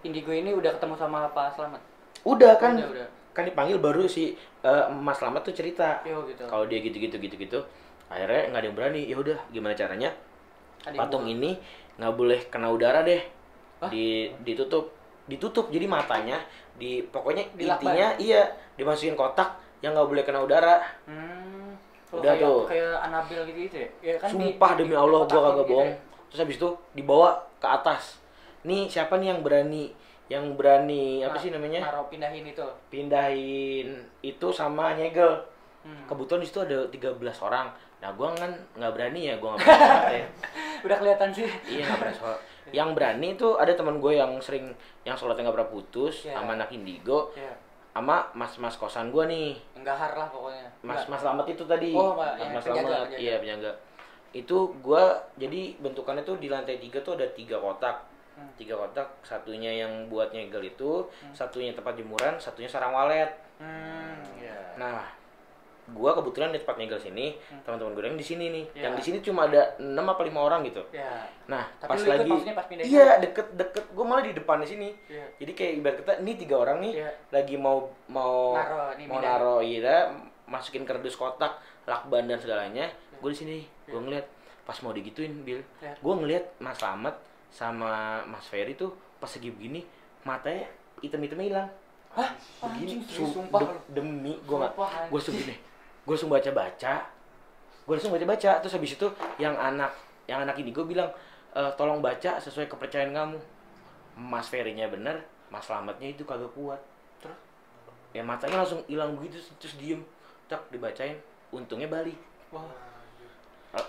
[0.00, 1.82] Indigo ini udah ketemu sama Pak Slamet.
[2.22, 3.08] udah kan Udah, udah.
[3.32, 6.44] kan dipanggil baru si eh, Mas Slamet tuh cerita Yo gitu.
[6.44, 7.56] kalau dia gitu-gitu gitu-gitu
[8.06, 10.12] akhirnya nggak ada yang berani ya udah gimana caranya
[10.82, 11.32] Ada patung buang.
[11.34, 11.50] ini
[11.96, 13.20] nggak boleh kena udara deh
[13.78, 13.88] Hah?
[13.88, 14.92] di ditutup
[15.24, 16.40] ditutup jadi matanya
[16.74, 17.80] di pokoknya Dilakban.
[17.88, 18.42] intinya iya
[18.74, 21.72] dimasukin kotak yang nggak boleh kena udara Hmm.
[22.10, 22.60] Oh, Udah kayak, tuh.
[22.66, 23.88] kayak Anabel gitu, gitu ya?
[24.02, 25.96] Ya kan sumpah di- demi di Allah gua kagak gitu bohong ya.
[26.26, 28.02] terus habis itu dibawa ke atas
[28.60, 29.84] nih siapa nih yang berani
[30.26, 32.66] yang berani apa Nah, sih namanya Naruh pindahin itu.
[32.88, 33.88] pindahin
[34.20, 35.46] itu sama nyegel
[35.80, 36.04] Hmm.
[36.04, 40.14] kebetulan di situ ada 13 orang nah gua kan nggak berani ya gua nggak berani
[40.14, 40.26] ya.
[40.84, 41.48] Udah kelihatan sih.
[41.66, 42.40] iya nggak berani sholat
[42.76, 44.70] yang berani itu ada teman gue yang sering
[45.02, 46.36] yang sholatnya nggak pernah putus Iya.
[46.36, 47.54] sama anak indigo Ya.
[47.90, 49.50] Sama mas mas kosan gue nih.
[49.74, 50.66] Enggak lah pokoknya.
[50.86, 51.90] mas mas selamat itu tadi.
[51.92, 53.16] Oh, mas yang mas penjaga, penjaga.
[53.18, 53.72] iya penjaga.
[54.30, 58.06] Itu gua jadi bentukannya tuh di lantai tiga tuh ada tiga kotak.
[58.30, 58.46] Hmm.
[58.54, 61.02] tiga kotak satunya yang buat nyegel itu
[61.34, 63.34] satunya tempat jemuran satunya sarang walet.
[63.58, 64.56] Hmm, ya.
[64.80, 65.19] nah
[65.90, 67.26] gua kebetulan di tempat nyegel sini
[67.62, 68.64] teman-teman gue yang di sini nih.
[68.72, 68.82] Ya.
[68.86, 70.82] yang di sini cuma ada enam apa lima orang gitu.
[70.90, 71.26] Ya.
[71.44, 73.84] nah Tapi pas lagi pas iya deket deket.
[73.90, 74.88] Gue malah di depan di sini.
[75.06, 75.24] Iya.
[75.36, 77.10] jadi kayak ibarat kata ini tiga orang nih Iya.
[77.30, 80.14] lagi mau mau Naro, nih, mau naro iya.
[80.44, 82.90] Masukin kardus kotak lakban dan segalanya.
[83.18, 84.26] Gue di sini gue ngeliat.
[84.62, 85.62] Pas mau digituin bil.
[85.78, 85.94] Iya.
[85.94, 87.16] gue ngeliat mas Slamet
[87.50, 89.82] sama mas Ferry tuh pas segi begini
[90.22, 91.68] matanya hitam hitamnya hilang.
[92.10, 92.30] Hah?
[92.66, 95.69] begini Anjing, su- sumpah de- demi gue Sumpah, gue anjing.
[96.04, 96.94] Gue langsung baca baca
[97.86, 99.90] gue langsung baca baca terus habis itu yang anak
[100.30, 101.10] yang anak ini gue bilang
[101.50, 103.38] "E, tolong baca sesuai kepercayaan kamu.
[104.14, 106.78] Mas Ferry-nya bener mas Slametnya itu kagak kuat.
[107.18, 107.34] Terus?
[108.14, 109.98] ya matanya langsung hilang begitu terus diem.
[110.46, 111.18] Tak dibacain.
[111.50, 112.14] Untungnya balik.
[112.54, 112.70] Wah.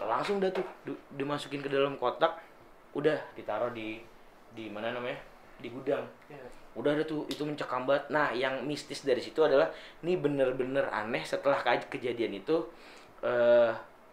[0.02, 2.42] Langsung dah tuh di- dimasukin ke dalam kotak.
[2.98, 4.02] Udah ditaruh di
[4.52, 5.31] di mana namanya
[5.62, 6.42] di gudang Ya.
[6.74, 9.70] udah ada tuh itu mencekam banget nah yang mistis dari situ adalah
[10.02, 12.58] ini bener-bener aneh setelah ke- kejadian itu
[13.22, 13.72] eh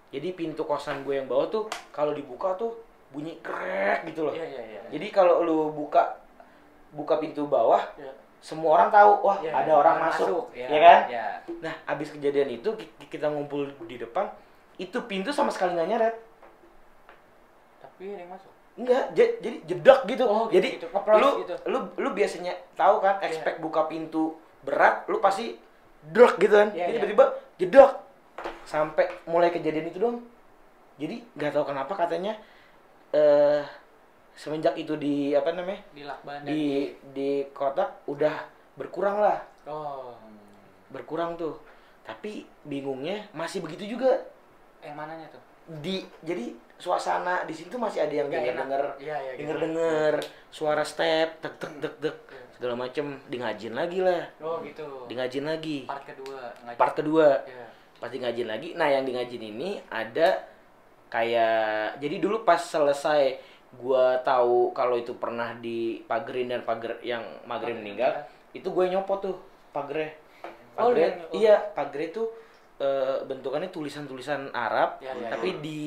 [0.08, 2.72] jadi pintu kosan gue yang bawah tuh kalau dibuka tuh
[3.08, 4.80] bunyi krek gitu loh Iya, iya, iya.
[4.90, 6.20] jadi kalau lu buka
[6.90, 8.08] buka pintu bawah Ya.
[8.38, 11.26] semua orang tahu wah Ya, ada orang masuk, ya, ya kan Ya.
[11.60, 14.28] nah abis kejadian itu ki- kita ngumpul di depan
[14.76, 16.16] itu pintu sama sekali nggak nyeret
[17.78, 18.52] Tapi ada yang masuk.
[18.78, 20.22] Enggak, jadi jedak gitu.
[20.22, 20.86] Oh, gitu, jadi gitu.
[20.94, 21.54] Ngeplos lu, gitu.
[21.66, 23.26] lu lu biasanya tahu kan Iya.
[23.26, 25.58] expect buka pintu berat, lu pasti
[26.14, 26.70] drak gitu kan.
[26.70, 26.98] Iya, Ini iya.
[27.02, 27.24] tiba-tiba
[27.58, 27.92] jedak.
[28.62, 30.22] Sampai mulai kejadian itu dong.
[30.94, 32.38] Jadi nggak tahu kenapa katanya
[33.10, 33.66] eh
[34.38, 35.82] semenjak itu di apa namanya?
[35.90, 38.46] Di lakban dan di di kotak udah
[38.78, 39.42] berkurang lah.
[39.66, 40.14] Oh.
[40.94, 41.58] Berkurang tuh.
[42.06, 44.22] Tapi bingungnya masih begitu juga.
[44.86, 45.42] Yang mananya tuh?
[45.82, 49.32] Di jadi suasana di situ masih ada yang denger-denger Iya, iya.
[49.34, 49.42] gitu.
[49.44, 50.14] denger denger
[50.48, 52.16] suara step tek tek tek tek
[52.50, 54.86] segala macem di ngajin lagi lah Oh, gitu.
[55.04, 56.40] di ngajin lagi Part kedua.
[56.60, 56.76] Ngaji.
[56.76, 57.66] part kedua Iya.
[57.96, 60.46] pas di ngajin lagi nah yang di ngajin ini ada
[61.08, 63.40] kayak jadi dulu pas selesai
[63.74, 68.22] gua tahu kalau itu pernah di pagerin dan pager yang maghrib meninggal ya.
[68.54, 69.36] itu gue nyopot tuh
[69.70, 70.14] pagernya
[70.74, 71.34] Oh, yang- oh.
[71.34, 72.26] iya pagernya tuh
[72.78, 75.60] eh, bentukannya tulisan-tulisan Arab Ya, ya, tapi ya.
[75.60, 75.80] Di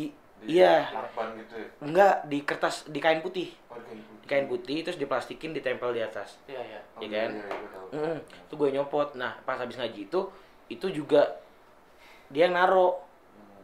[0.44, 0.90] iya
[1.36, 4.18] gitu ya enggak di kertas di kain putih Oh, di kain putih.
[4.18, 6.80] di kain putih terus diplastikin ditempel di atas Iya, iya.
[6.92, 7.32] Oh, ya iya, kan?
[7.32, 7.88] iya, iya, tahu.
[7.94, 10.22] Mm, itu gue nyopot nah pas habis ngaji itu
[10.68, 11.22] itu juga
[12.28, 13.04] dia yang naro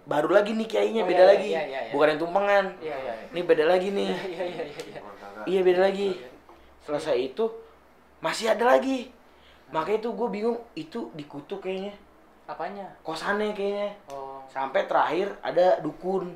[0.04, 1.92] baru lagi nih kiainya Oh, beda iya, lagi iya, iya, iya.
[1.92, 3.28] bukan yang tumpengan Iya, iya, iya.
[3.30, 5.02] ini beda lagi nih Iya, iya, iya, iya.
[5.46, 6.08] Iya beda lagi
[6.82, 7.46] selesai itu
[8.20, 9.12] masih ada lagi
[9.68, 11.92] makanya itu gue bingung itu dikutuk kayaknya
[12.46, 12.88] Apanya?
[13.02, 14.40] kosannya kayaknya Oh.
[14.48, 16.32] sampai terakhir ada dukun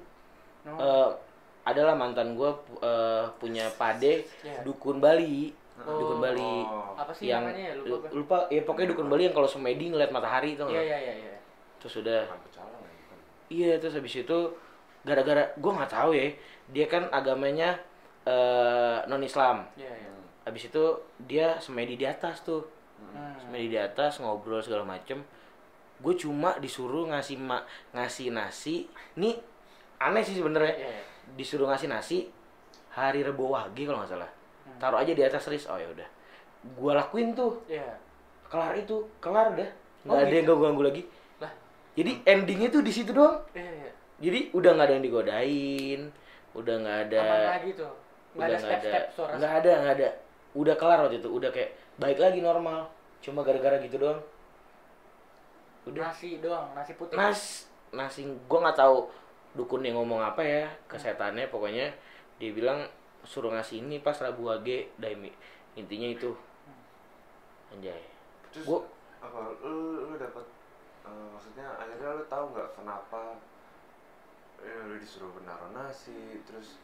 [0.62, 0.76] No.
[0.76, 1.10] Eh,
[1.64, 2.50] adalah mantan gue
[3.36, 4.62] punya pade Iya.
[4.62, 5.98] dukun Bali Oh.
[5.98, 6.94] dukun Bali Oh.
[6.94, 7.74] Apa sih yang namanya ya?
[7.80, 11.14] Lupa lupa ya pokoknya dukun Bali yang kalau semedi ngeliat matahari itu Iya, iya, iya,
[11.24, 11.36] iya.
[11.78, 13.18] terus udah Bukan pecalang ya, bukan.
[13.50, 14.38] iya terus habis itu
[15.02, 16.28] gara-gara gue nggak tahu ya
[16.68, 17.78] dia kan agamanya
[19.08, 20.10] non Islam Iya, iya.
[20.44, 20.84] habis itu
[21.20, 22.62] dia semedi di atas tuh
[23.02, 23.34] Hmm.
[23.36, 25.26] semedi di atas ngobrol segala macem
[25.98, 29.42] gue cuma disuruh ngasih ma ngasih nasi nih
[30.10, 30.74] aneh sih sebenarnya.
[30.74, 31.04] Iya, iya.
[31.38, 32.18] disuruh ngasih nasi
[32.92, 34.32] hari rebo wage kalau nggak salah.
[34.62, 34.78] Hmm.
[34.78, 36.08] taruh aja di atas ris oh ya udah.
[36.78, 37.62] Gue lakuin tuh.
[37.70, 37.98] Iya.
[38.52, 39.70] kelar itu kelar udah
[40.04, 40.52] nggak Oh, ada yang gitu?
[40.52, 41.04] ganggu ganggu lagi.
[41.40, 41.52] Lah,
[41.96, 43.40] jadi endingnya tuh di situ doang.
[43.56, 43.92] Iya, iya.
[44.20, 46.02] jadi udah nggak ada yang digodain
[46.52, 47.92] udah nggak ada Aman lagi tuh.
[48.36, 49.04] Nggak ada step-step
[49.40, 50.10] nggak ada nggak ada.
[50.52, 51.30] Udah kelar waktu itu.
[51.32, 52.92] Udah kayak baik lagi normal.
[53.24, 54.20] Cuma gara-gara gitu doang.
[55.88, 56.12] Udah.
[56.12, 57.16] Nasi doang, nasi putih.
[57.18, 59.10] nas nasi gua nggak tahu
[59.52, 61.92] dukun yang ngomong apa ya ke setannya pokoknya
[62.40, 62.88] dia bilang
[63.22, 65.30] suruh ngasih ini pas rabu wage daimi
[65.76, 66.32] intinya itu.
[67.72, 68.02] Anjay.
[68.52, 68.88] Terus Gua-
[69.22, 70.44] apa lu lu dapat
[71.06, 73.38] eh, maksudnya akhirnya lu tahu nggak kenapa
[74.60, 76.82] eh, lu disuruh menaruh nasi terus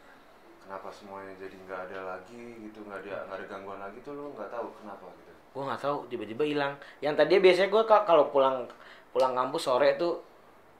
[0.62, 4.32] kenapa semuanya jadi nggak ada lagi gitu nggak ada nggak ada gangguan lagi tuh lu
[4.36, 5.32] nggak tahu kenapa gitu?
[5.52, 6.72] Gua nggak tahu tiba-tiba hilang.
[7.02, 8.64] Yang tadi biasanya gua ka- kalau pulang
[9.10, 10.20] pulang kampus sore tuh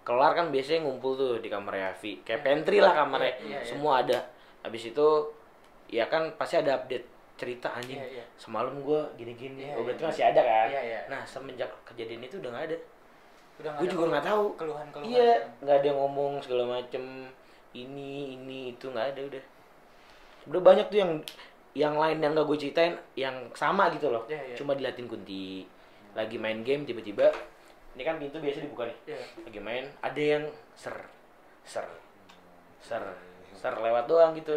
[0.08, 2.24] kelar kan biasanya ngumpul tuh di kamar Yafi.
[2.24, 3.36] Kayak pantry lah kamarnya.
[3.36, 3.68] Iya, iya, iya.
[3.68, 4.18] semua ada.
[4.64, 5.08] Habis itu
[5.92, 7.04] ya kan pasti ada update
[7.36, 8.00] cerita anjing.
[8.00, 8.24] Iya, iya.
[8.40, 9.68] semalam gua gini-gini.
[9.76, 10.68] Oh berarti masih ada kan?
[11.12, 12.78] nah semenjak kejadian itu udah nggak ada.
[13.60, 14.44] Udah gue juga nggak tahu.
[14.56, 15.06] keluhan-keluhan.
[15.12, 17.04] iya nggak ada yang ngomong segala macem.
[17.76, 19.44] Ini ini itu nggak ada udah.
[20.48, 21.12] Udah banyak tuh yang
[21.76, 24.24] yang lain yang gak gue ceritain yang sama gitu loh.
[24.26, 24.54] Iya, iya.
[24.56, 25.68] cuma dilatin kunti.
[26.16, 27.28] Lagi main game tiba-tiba
[27.98, 29.20] ini kan pintu biasa dibuka nih Iya.
[29.42, 30.94] lagi main ada yang ser
[31.64, 31.82] ser
[32.78, 33.02] ser
[33.52, 34.54] ser lewat doang gitu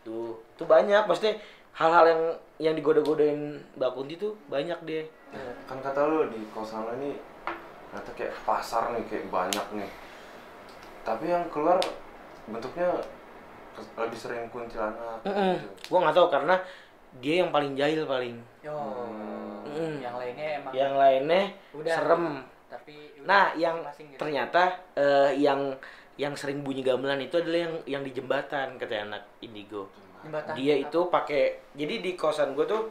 [0.00, 1.36] tuh tuh banyak pasti
[1.74, 2.22] hal-hal yang
[2.58, 5.52] yang digoda-godain Mbak Kunti tuh banyak dia Iya.
[5.64, 7.20] kan kata lu di kosan lu ini
[7.86, 9.90] ternyata kayak pasar nih kayak banyak nih
[11.04, 11.76] tapi yang keluar
[12.44, 12.88] bentuknya
[13.94, 15.54] lebih sering kuntilanak Mm-mm.
[15.54, 15.68] gitu.
[15.86, 16.56] gue nggak tahu karena
[17.18, 19.37] dia yang paling jahil paling Oh.
[19.70, 19.96] Mm.
[20.00, 21.94] Yang lainnya emang yang lainnya Udah.
[21.94, 22.24] serem
[22.68, 24.16] tapi udah nah yang gitu.
[24.16, 25.72] ternyata eh, yang
[26.14, 30.74] yang sering bunyi gamelan itu adalah yang yang di jembatan kata anak indigo Jembatan dia
[30.74, 30.84] apa?
[30.84, 32.90] itu pakai jadi di kosan gue tuh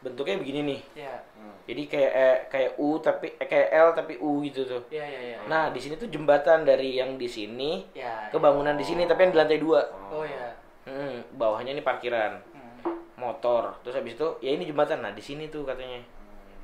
[0.00, 1.16] bentuknya begini nih Iya.
[1.34, 1.54] Hmm.
[1.64, 5.20] jadi kayak eh, kayak U tapi eh, kayak L tapi U gitu tuh Iya, iya,
[5.24, 5.36] iya.
[5.46, 8.28] nah di sini tuh jembatan dari yang di sini Ya.
[8.28, 10.52] ke bangunan di sini tapi yang di lantai dua Oh ya.
[10.84, 13.00] Hmm, bawahnya ini parkiran Hmm.
[13.16, 16.04] motor terus habis itu ya ini jembatan nah di sini tuh katanya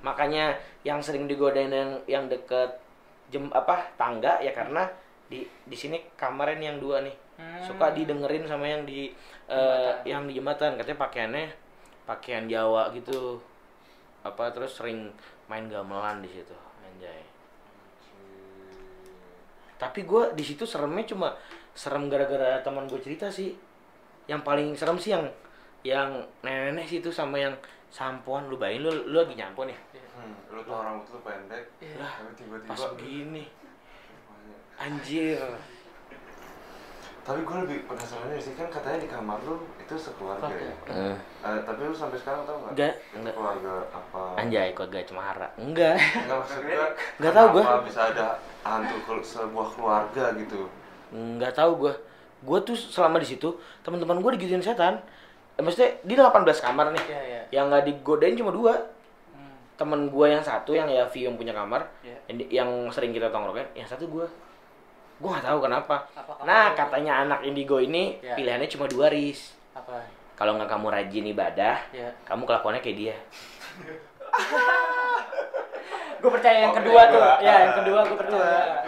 [0.01, 2.81] makanya yang sering digodain yang yang deket
[3.31, 4.89] jem apa tangga ya karena
[5.31, 7.17] di di sini kamarnya nih yang dua nih.
[7.41, 7.57] Hmm.
[7.65, 9.09] suka didengerin sama yang di
[9.49, 10.05] Jembatan.
[10.05, 10.77] yang di jembatan.
[10.77, 11.47] Katanya pakaiannya
[12.05, 13.41] pakaian Jawa gitu.
[14.21, 15.09] Apa terus sering
[15.49, 16.53] main gamelan di situ.
[16.85, 17.25] Anjay.
[19.81, 21.33] Tapi gue di situ seremnya cuma
[21.73, 23.57] serem gara-gara teman gue cerita sih.
[24.29, 25.25] Yang paling serem sih yang
[25.81, 27.57] yang nenek-nenek sih itu sama yang
[27.91, 29.79] sampoan lu bayangin lu lu lagi nyampo nih
[30.11, 31.97] Hmm, lu tuh orang tuh pendek, Iya.
[31.97, 33.45] tapi tiba-tiba pas begini
[34.77, 35.41] anjir
[37.21, 40.73] Tapi gue lebih penasaran sih kan katanya di kamar lu itu sekeluarga ya.
[40.89, 42.73] Eh, Eh, tapi lu sampai sekarang tau nggak?
[42.75, 43.35] Nggak, Itu nggak.
[43.35, 44.23] keluarga apa?
[44.37, 46.87] anjay kok gak cemara enggak Enggak maksud gue.
[47.21, 47.63] Nggak tahu gua.
[47.63, 48.27] kenapa bisa ada
[48.63, 50.61] hantu sebuah keluarga gitu.
[51.11, 51.95] nggak tahu gue
[52.41, 53.49] gue tuh selama di situ
[53.81, 55.01] teman-teman gue digituin setan
[55.61, 57.43] eh, maksudnya di 18 kamar nih Iya, iya.
[57.53, 58.73] yang nggak digodain cuma dua
[59.31, 59.53] Hmm.
[59.77, 62.17] temen gue yang satu yang ya Vi yang punya kamar Iya.
[62.27, 64.25] yang, di- yang sering kita tongkrongan yang satu gue
[65.17, 68.35] gue nggak tahu kenapa Apa nah katanya anak indigo ini Iya.
[68.35, 70.01] pilihannya cuma dua ris Apa?
[70.35, 72.09] kalau nggak kamu rajin ibadah Ya.
[72.25, 73.17] kamu kelakuannya kayak dia
[76.21, 77.21] Gue percaya yang kedua tuh.
[77.41, 78.85] Ya, yang kedua gue percaya.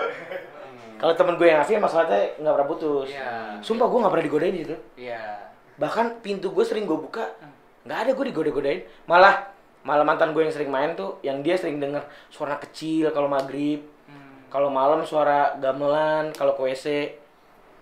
[0.96, 3.58] kalau temen gue yang asli masalahnya nggak pernah putus Iya.
[3.58, 5.50] sumpah gue nggak pernah digodain gitu Iya.
[5.82, 7.50] Bahkan pintu gue sering gue buka Hmm.
[7.82, 9.50] nggak ada gue digoda-godain malah
[9.82, 13.82] malah mantan gue yang sering main tuh yang dia sering denger suara kecil kalau maghrib
[14.04, 14.46] Hmm.
[14.46, 16.86] kalau malam suara gamelan kalau ke WC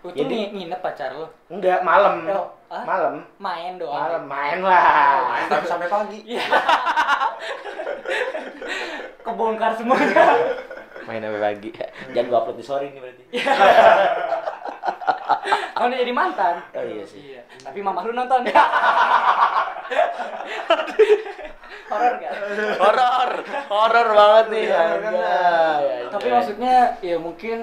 [0.00, 1.28] Lu tuh Jadi- ngi- nginep pacar lu?
[1.50, 2.80] enggak malam Oh, ah?
[2.82, 3.92] malam Main doang.
[3.92, 4.80] malam main lah
[5.28, 6.18] Main tapi sampai pagi.
[6.30, 6.40] Iya.
[9.20, 10.24] Kebongkar semuanya.
[11.02, 11.68] main sampai pagi
[12.12, 13.24] jangan gue upload di story nih berarti
[15.72, 16.60] Kan dia jadi mantan.
[16.76, 17.42] oh iya sih Iya.
[17.64, 18.44] Tapi mama lu nonton.
[21.90, 22.32] Horor gak?
[22.78, 23.30] horor
[23.66, 25.12] horor banget nih Iya, anjay, kan.
[25.14, 26.02] anjay.
[26.14, 27.58] Tapi maksudnya ya mungkin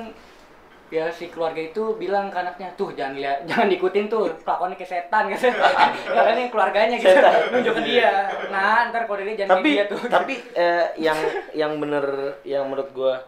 [0.87, 4.91] ya si keluarga itu bilang ke anaknya tuh jangan lihat jangan ikutin tuh kelakuannya kayak
[4.91, 5.51] setan gitu
[6.15, 7.11] karena ini keluarganya gitu
[7.51, 8.11] nunjuk ke dia
[8.47, 11.19] nah ntar kalau dia jangan tapi dia tuh tapi eh, yang
[11.51, 13.19] yang bener yang menurut gua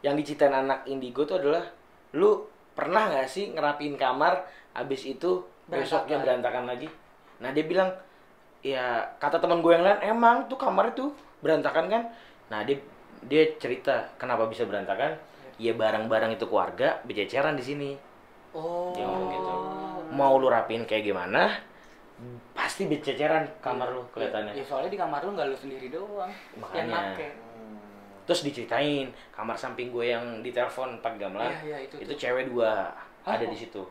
[0.00, 1.68] yang diceritain anak indigo tuh adalah
[2.16, 6.90] lu pernah nggak sih ngerapin kamar abis itu besoknya berantakan lagi?
[7.40, 7.90] Nah dia bilang
[8.60, 12.02] ya kata teman gue yang lain emang tuh kamar itu berantakan kan?
[12.50, 12.78] Nah dia
[13.24, 15.16] dia cerita kenapa bisa berantakan?
[15.56, 17.90] Ya barang-barang itu keluarga berceceran di sini.
[18.54, 18.94] Oh.
[18.94, 19.50] dia ngomong gitu.
[20.14, 21.50] Mau lu rapin kayak gimana
[22.54, 24.54] pasti berceceran kamar lu kelihatannya.
[24.54, 26.30] Ya soalnya di kamar lu nggak lu sendiri doang
[26.74, 26.94] yang Makanya.
[27.14, 27.28] make.
[27.34, 27.53] Hmm.
[28.24, 32.18] Terus diceritain kamar samping gue yang ditelepon pakai gamelan Iya, iya, itu itu, tuh.
[32.18, 32.88] cewek dua
[33.22, 33.34] Hah?
[33.34, 33.82] ada di situ.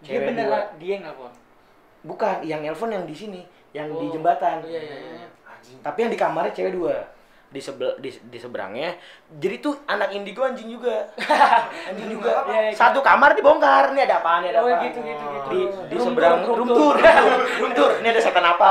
[0.00, 0.60] Dia cewek bener dua.
[0.76, 1.32] dia yang nelfon
[2.02, 4.12] bukan yang nelpon yang di sini yang di Oh.
[4.12, 4.62] jembatan.
[4.62, 5.78] iya iya iya Anjing.
[5.80, 6.96] tapi yang di kamarnya cewek dua.
[7.46, 8.98] Di sebel di, di seberangnya.
[9.32, 11.06] Jadi tuh anak indigo anjing juga.
[11.86, 12.42] Anjing juga.
[12.44, 13.94] Iya, iya, satu kamar dibongkar.
[13.94, 15.46] Ini ada apaan ini ada oh apa gitu gitu gitu.
[15.46, 18.70] Di di Room seberang tour room tour ini ada setan apa?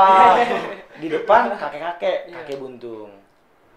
[1.00, 2.36] Di depan kakek kakek Iya.
[2.38, 3.08] kakek buntung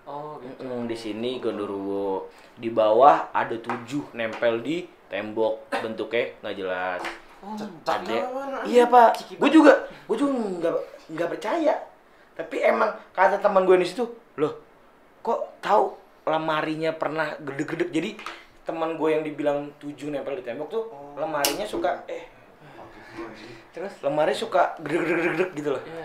[0.07, 0.63] oh gitu.
[0.63, 5.67] Mm, di sini gondoruo di bawah ada tujuh nempel di tembok.
[5.69, 7.01] Bentuknya nggak jelas.
[7.37, 7.53] Oh,
[7.85, 9.35] Tapi Ada- iya pak.
[9.35, 10.73] Gue juga gue juga nggak
[11.11, 11.75] nggak percaya.
[12.33, 14.53] Tapi emang kata teman gue di situ loh
[15.19, 15.93] kok tahu
[16.23, 17.89] lemarinya pernah gede-gede?
[17.89, 18.09] Jadi
[18.63, 21.15] teman gue yang dibilang tujuh nempel di tembok tuh Oh.
[21.15, 22.27] lemarinya suka eh
[23.71, 25.81] terus lemari suka gede-gede gitu loh.
[25.83, 26.03] Iya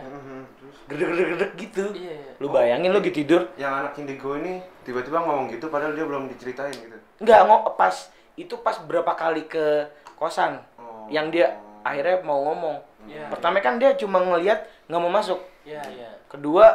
[0.72, 0.88] Mhm.
[0.90, 1.84] Terus gede-gede gitu.
[1.94, 2.32] Iya iya.
[2.36, 3.42] Lu bayangin lu gitu tidur.
[3.54, 6.96] yang anak indigo ini tiba-tiba ngomong gitu padahal dia belum diceritain gitu.
[7.20, 7.94] nggak ngo pas
[8.34, 11.06] itu pas berapa kali ke kosan Oh.
[11.06, 12.78] yang dia akhirnya mau ngomong.
[13.04, 15.38] Iya, pertama kan dia cuma ngelihat nggak mau masuk.
[15.62, 16.10] Iya iya.
[16.26, 16.66] Kedua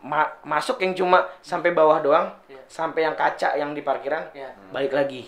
[0.00, 2.60] ma- masuk yang cuma sampai bawah doang Iya.
[2.66, 4.52] sampai yang kaca yang di parkiran iya.
[4.68, 5.24] balik lagi.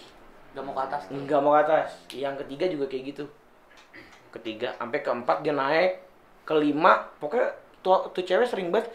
[0.52, 1.02] Udah mau ke atas.
[1.08, 1.88] Nggak mau ke atas.
[2.10, 3.24] Yang ketiga juga kayak gitu.
[4.30, 5.92] Ketiga sampai keempat dia naik.
[6.42, 8.88] Kelima pokoknya tuh, tuh cewek sering banget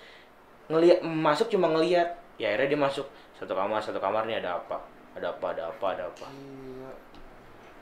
[0.65, 4.77] ngelihat masuk cuma ngelihat ya akhirnya dia masuk satu kamar satu kamar nih ada apa
[5.13, 6.89] ada apa ada apa ada apa Iya.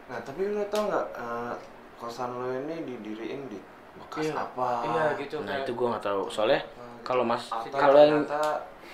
[0.04, 1.54] Nah, tapi lu tau nggak eh,
[1.96, 3.58] kosan lo ini didiriin di
[3.94, 4.36] bekas Iya.
[4.38, 4.68] apa?
[4.84, 6.62] iya gitu nah kayak- itu gua nggak tahu soalnya
[7.02, 8.42] kalau mas kalau yang ternyata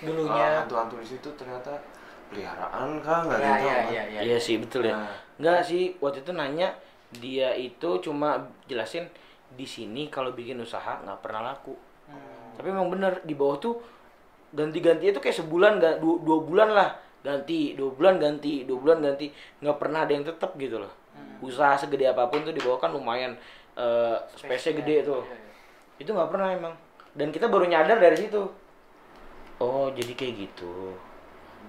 [0.00, 0.44] Dulunya.
[0.46, 1.72] eh, hantu-hantu di situ ternyata
[2.26, 3.86] peliharaan kah nggak ada iya yang tahu iya kan?
[3.90, 4.94] iya iya Iya sih betul ya.
[4.94, 5.14] Nah.
[5.36, 6.68] Enggak sih waktu itu nanya
[7.12, 9.10] dia itu cuma jelasin
[9.50, 11.74] di sini kalau bikin usaha nggak pernah laku.
[12.60, 12.68] Hmm.
[12.68, 13.80] Tapi emang bener di bawah tuh
[14.52, 16.90] ganti-ganti itu kayak sebulan nggak dua, dua bulan lah.
[17.24, 19.32] Ganti dua bulan ganti dua bulan ganti.
[19.64, 20.92] Nggak pernah ada yang tetap gitu loh.
[21.40, 23.32] Usaha segede apa pun tuh di bawah kan lumayan
[23.80, 25.24] eh space-nya gede tuh.
[25.24, 26.04] Iya, iya.
[26.04, 26.74] itu nggak pernah emang.
[27.16, 28.44] Dan kita baru nyadar dari situ.
[29.60, 30.92] Oh jadi kayak gitu.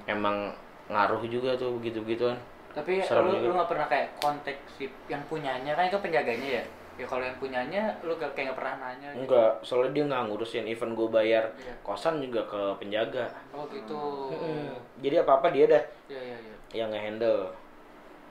[0.07, 0.51] Emang
[0.91, 2.35] ngaruh juga tuh begitu begituan
[2.75, 3.47] Tapi Serem lu juga.
[3.47, 6.63] lu nggak pernah kayak kontak si yang punyanya kan itu penjaganya ya.
[6.95, 9.09] Ya kalau yang punyanya lu gak, kayak nggak pernah nanya.
[9.09, 9.19] gitu.
[9.23, 11.73] enggak soalnya dia nggak ngurusin event gue bayar Iya.
[11.81, 13.99] kosan juga ke penjaga Oh gitu.
[14.29, 14.75] Mm-mm.
[14.99, 16.55] jadi apa apa dia dah Iya iya iya.
[16.77, 17.51] yang ngehandle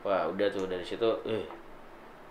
[0.01, 1.45] wah udah tuh dari situ eh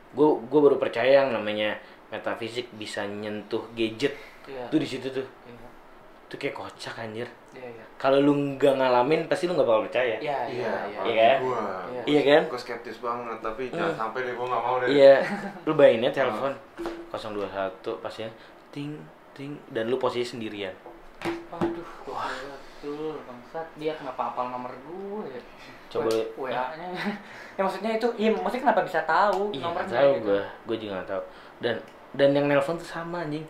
[0.09, 4.65] gue gue baru percaya yang namanya metafisik bisa nyentuh gadget Iya.
[4.67, 5.68] tuh di situ tuh Iya.
[6.29, 7.85] Itu kayak kocak anjir Iya iya.
[7.97, 11.01] kalau lu nggak ngalamin pasti lu nggak bakal percaya Iya iya Iya, iya.
[11.03, 11.37] Iya kan?
[11.41, 12.01] Gua, Iya.
[12.05, 14.87] iya kan gua skeptis banget, tapi jangan sampai deh gua nggak mau deh.
[14.87, 15.13] iya
[15.63, 16.53] lu bayangin ya telepon
[17.09, 17.49] 021
[17.99, 18.29] pasnya
[18.69, 18.93] ting
[19.31, 20.73] ting dan lu posisi sendirian
[21.49, 25.41] Waduh, wah betul bangsat dia kenapa hafal nomor gue ya?
[25.89, 26.87] Coba- WA-nya.
[27.57, 29.89] ya maksudnya itu, iya maksudnya kenapa bisa tahu iya nomornya?
[29.91, 30.25] tahu gitu?
[30.27, 31.23] gue gue juga nggak tahu
[31.59, 31.75] dan
[32.11, 33.41] dan yang nelpon tuh sama anjing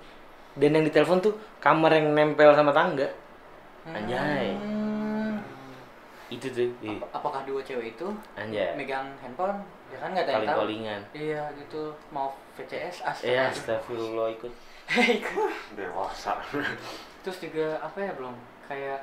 [0.59, 3.07] dan yang ditelepon tuh kamar yang nempel sama tangga
[3.87, 5.39] anjay Hmm.
[6.29, 9.57] itu tuh Ap- Apakah dua cewek itu anjay megang handphone?
[9.89, 10.61] Ya kan nggak tahu.
[10.61, 13.25] kalingan Iya gitu, mau VCS astaga.
[13.25, 14.53] eh astagfirullah ikut
[15.73, 16.37] Dewasa.
[17.19, 18.99] Terus juga apa ya belum kayak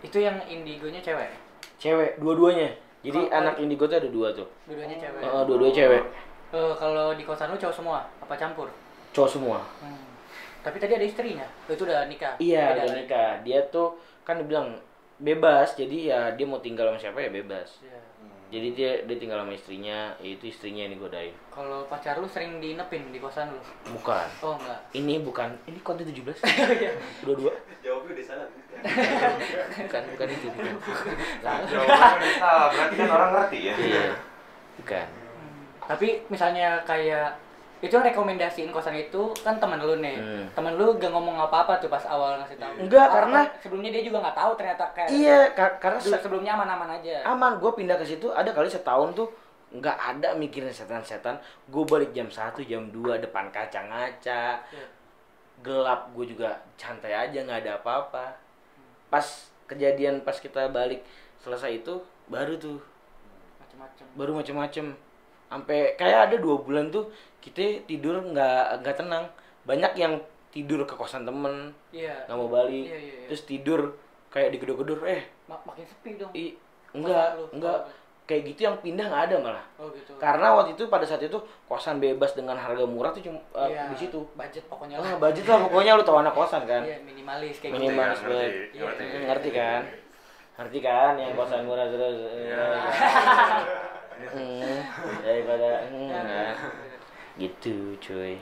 [0.00, 1.28] itu yang indigonya cewek.
[1.76, 2.70] cewek dua-duanya
[3.02, 5.20] jadi Kalau- anak indigo tuh ada dua tuh Dua-duanya cewek.
[5.22, 6.02] oh, dua-dua cewek
[6.50, 8.70] Eh, kalau di kosan lu cowok semua apa campur?
[9.10, 10.13] cowok semua Hmm.
[10.64, 11.44] Tapi tadi ada istrinya.
[11.62, 12.34] Oh, itu udah nikah.
[12.38, 14.80] iya Beda udah nikah dia tuh kan dibilang
[15.16, 18.00] bebas jadi ya dia mau tinggal sama siapa ya bebas Iya.
[18.50, 22.58] jadi dia dia tinggal sama istrinya ya itu istrinya yang digodain Kalau pacar lu sering
[22.58, 23.60] diinepin di kosan lu?
[23.92, 24.80] bukan Oh enggak.
[24.92, 26.18] ini bukan ini konten 17
[26.74, 26.92] Iya.
[27.22, 28.46] dua dua Jawabnya udah salah.
[29.76, 30.72] bukan bukan itu bukan
[31.64, 33.74] Jawabannya udah salah, berarti kan orang ngerti ya.
[33.76, 34.06] iya
[34.76, 35.06] bukan
[35.84, 37.28] Tapi misalnya kayak
[37.84, 40.16] itu rekomendasiin kosan itu kan teman lu nih.
[40.16, 40.44] Hmm.
[40.50, 42.72] Temen lu gak ngomong apa-apa tuh pas awal ngasih tahu.
[42.80, 46.52] Enggak, Apa- karena- sebelumnya dia juga nggak tahu ternyata kayak iya ka- karena se- sebelumnya
[46.54, 47.20] aman-aman aja.
[47.26, 49.28] aman gue pindah ke situ ada kali setahun tuh
[49.70, 51.34] nggak ada mikirin setan-setan
[51.66, 54.86] gue balik jam 1 jam 2 depan kaca ngaca Iya.
[55.60, 58.38] gelap gue juga santai aja nggak ada apa-apa
[59.08, 59.26] pas
[59.64, 61.02] kejadian pas kita balik
[61.38, 61.94] selesai itu
[62.24, 62.78] baru tuh
[63.58, 64.04] Macem-macem.
[64.14, 64.86] baru macem-macem
[65.54, 67.06] sampai kayak ada dua bulan tuh
[67.38, 69.24] kita tidur nggak nggak tenang
[69.62, 70.18] banyak yang
[70.50, 72.26] tidur ke kosan temen Iya.
[72.26, 73.26] nggak mau balik Iya, iya, iya.
[73.26, 73.80] terus tidur
[74.28, 76.32] kayak digedor-gedor eh Ma- makin sepi dong.
[76.32, 76.58] i,
[76.90, 77.46] enggak Kosan lu.
[77.54, 77.78] enggak
[78.24, 80.16] kayak gitu yang pindah nggak ada malah Oh gitu.
[80.16, 83.96] karena waktu itu pada saat itu kosan bebas dengan harga murah tuh cuma uh, di
[83.96, 87.70] situ Budget pokoknya ah budget lah pokoknya lu tau anak kosan kan Iya, minimalis kayak
[87.70, 87.82] gitu.
[87.84, 88.50] Minimalis Ngerti, banget.
[88.50, 89.04] ngerti, Iya, ngerti.
[89.22, 89.80] Ngerti kan
[90.54, 92.64] ngerti kan yang kosan murah terus Iya.
[94.16, 94.78] hmm,
[95.20, 96.24] daripada hmm, Iya, kan.
[96.26, 96.52] iya.
[97.36, 98.34] gitu cuy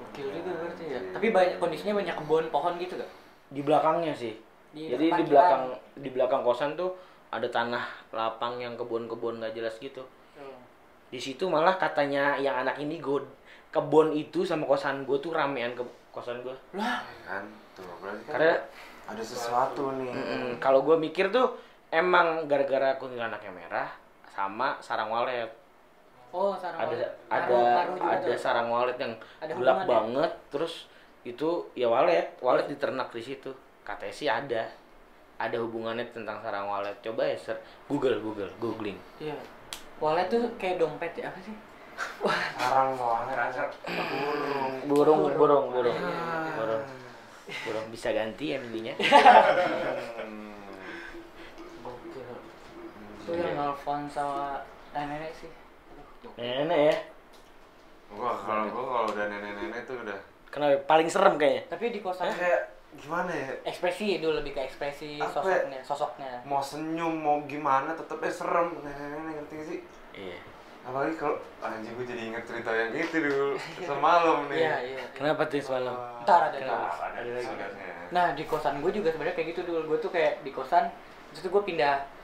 [0.00, 1.00] Gokil juga berarti ya.
[1.12, 3.10] Tapi banyak kondisinya banyak kebun pohon gitu gak?
[3.50, 4.32] di belakangnya sih
[4.70, 5.62] Di jadi di belakang
[5.98, 6.94] di belakang kosan tuh
[7.28, 10.00] ada tanah lapang yang kebun-kebun nggak jelas gitu
[11.10, 13.18] di situ malah katanya yang anak ini gue
[13.68, 17.42] kebun itu sama kosan gue tuh ramean ke kosan gue Lah, Kan,
[17.74, 18.54] tuh berarti kan karena
[19.04, 20.10] ada sesuatu nih.
[20.10, 21.58] mm, kalau gue mikir tuh
[21.90, 23.90] emang gara-gara kuntilanaknya merah
[24.40, 25.50] sama sarang walet
[26.30, 27.10] oh sarang ada walet.
[27.28, 28.38] ada ngaruh juga ada tuh.
[28.38, 29.86] sarang walet yang Ada gelap ya?
[29.86, 30.74] banget terus
[31.22, 34.62] itu ya walet walet diternak di situ katanya sih ada
[35.36, 39.36] ada hubungannya tentang sarang walet coba ya ser google google googling Iya.
[40.00, 41.52] Walet tuh kayak dompet ya apa sih?
[42.24, 43.36] Wah, Sarang walet
[44.88, 45.20] burung.
[45.20, 46.48] burung burung burung Ah.
[46.56, 46.84] burung
[47.60, 50.56] burung bisa ganti Emilinya Hmm.
[53.30, 54.58] Itu yang nelfon sama
[54.90, 55.50] nenek sih.
[56.36, 56.96] Nenek ya
[58.10, 60.18] Gua kalau gua kalau udah nenek-nenek tuh udah
[60.50, 63.46] kenapa paling serem kayaknya Tapi di kosan kayak gimana ya?
[63.62, 65.62] ekspresi itu lebih ke ekspresi Apa ya?
[65.62, 66.30] sosoknya, sosoknya.
[66.42, 69.78] Mau senyum mau gimana tetepnya serem nenek-nenek ngerti gak sih?
[70.18, 70.38] iya
[70.80, 74.58] Apalagi kalau anjing gue jadi inget cerita yang gitu dulu semalam nih.
[74.58, 75.04] Iya, iya.
[75.12, 75.94] kenapa tuh semalam
[76.24, 76.88] Ntar ada Kenapa?
[77.14, 77.46] Ada lagi.
[78.10, 79.80] Nah di kosan gue juga sebenarnya kayak gitu dulu.
[79.86, 80.90] Gue tuh kayak di kosan,
[81.30, 82.19] itu gue pindah pi-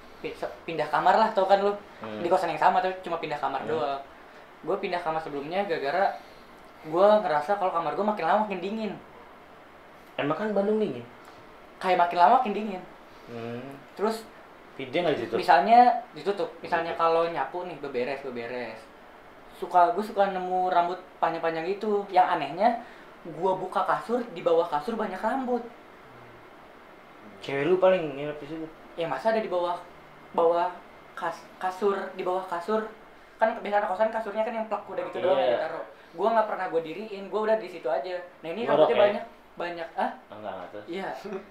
[0.64, 1.72] pindah kamar lah, tau kan lu?
[2.02, 2.20] Hmm.
[2.20, 4.00] Di kosan yang sama tapi cuma pindah kamar doang.
[4.64, 6.16] Gue pindah kamar sebelumnya gara-gara
[6.86, 8.92] gue ngerasa kalau kamar gue makin lama makin dingin.
[10.16, 11.04] emang kan Bandung dingin
[11.76, 12.82] Kayak makin lama makin dingin.
[13.28, 13.70] hmm.
[13.98, 14.24] Terus
[14.76, 18.80] video nggak di situ misalnya ditutup, misalnya kalau nyapu nih beberes beberes.
[19.56, 22.04] Suka gue suka nemu rambut panjang-panjang gitu.
[22.12, 22.68] Yang anehnya
[23.34, 25.62] gua buka kasur di bawah kasur banyak rambut
[27.42, 29.78] cewek lu paling nginep di situ ya masa ada di bawah
[30.36, 30.68] bawah
[31.14, 32.84] kas, kasur di bawah kasur.
[33.36, 35.42] Kan biasa anak kosan kasurnya kan yang plak udah gitu doang Iya.
[35.42, 35.84] yang ditaruh.
[36.12, 38.16] Gua nggak pernah gua diriin gua udah di situ aja.
[38.40, 39.02] Nah ini Ngorok rambutnya ya?
[39.02, 39.24] banyak
[39.56, 41.08] banyak ah enggak iya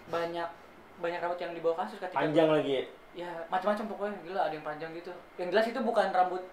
[0.07, 0.49] banyak
[0.95, 2.83] banyak rambut yang di bawah kasur ketika panjang lagi ya?
[3.15, 4.17] ya macam-macam pokoknya.
[4.23, 5.11] Gila ada yang panjang gitu.
[5.35, 6.43] Yang jelas itu bukan rambut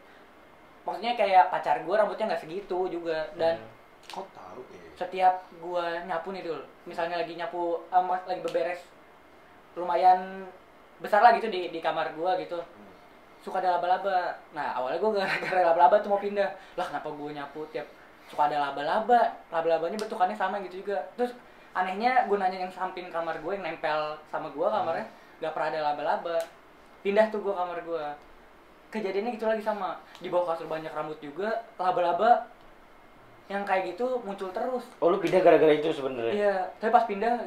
[0.83, 3.29] maksudnya kayak pacar gua rambutnya nggak segitu juga.
[3.35, 3.71] Dan Hmm.
[4.11, 6.61] kok tahu ya setiap gua nyapu nih dul.
[6.85, 8.81] Misalnya lagi nyapu ah, mas- lagi beberes
[9.73, 10.45] lumayan
[11.03, 12.57] besar lah gitu di di kamar gua gitu.
[13.43, 14.39] Suka ada laba-laba.
[14.55, 16.49] Nah awalnya gua gara-gara laba-laba tuh mau pindah.
[16.79, 17.91] Lah kenapa gua nyapu tiap
[18.31, 19.35] suka ada laba-laba?
[19.51, 21.03] Laba-labanya bentukannya sama gitu juga.
[21.19, 21.35] Terus
[21.75, 25.07] anehnya gua nanya yang samping kamar gue yang nempel sama gua kamarnya
[25.43, 26.39] nggak pernah ada laba-laba.
[27.03, 28.15] Pindah tuh gua kamar gua.
[28.95, 29.99] Kejadiannya gitu lagi sama.
[30.23, 32.47] Di bawah kasur banyak rambut juga laba-laba
[33.51, 34.87] yang kayak gitu muncul terus.
[35.03, 36.33] Oh lu pindah gara-gara itu sebenarnya?
[36.33, 37.43] Iya tapi pas pindah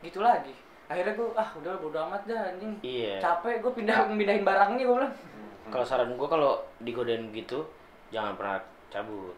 [0.00, 0.54] gitu lagi
[0.90, 2.74] akhirnya gue ah udah bodo amat dah anjing.
[2.82, 3.22] Iya.
[3.22, 5.14] Capek gue pindah pindahin barangnya gue bilang.
[5.14, 5.70] Hmm.
[5.70, 7.62] kalau saran gua kalau digodain gitu
[8.10, 8.58] jangan pernah
[8.90, 9.36] cabut.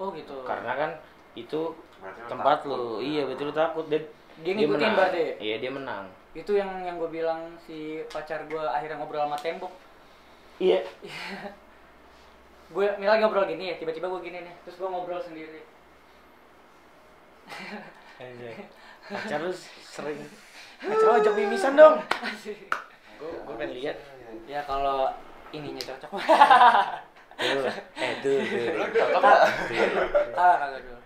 [0.00, 0.40] Oh gitu.
[0.42, 0.90] Karena kan
[1.36, 2.72] itu Berarti tempat takut.
[2.72, 3.84] lu iya betul lu takut.
[3.92, 4.00] Dan
[4.40, 5.24] Dia ngikutin berarti?
[5.36, 6.08] iya dia menang.
[6.32, 9.72] Itu yang yang gue bilang si pacar gue akhirnya ngobrol sama tembok.
[10.56, 10.80] Iya.
[12.66, 15.60] Gue lagi ngobrol gini ya tiba-tiba gue gini nih terus gue ngobrol sendiri.
[19.06, 19.52] Pacar lu
[19.84, 20.18] sering
[20.78, 21.96] pacar ajak mimisan dong.
[23.16, 23.96] Gua gua pengen lihat.
[24.44, 25.08] Ya kalau
[25.50, 26.10] ininya cocok.
[27.36, 27.68] Tuh
[28.00, 28.64] eh tuh tuh
[28.96, 29.40] Cocok nggak?
[30.32, 30.98] ah kagak dulu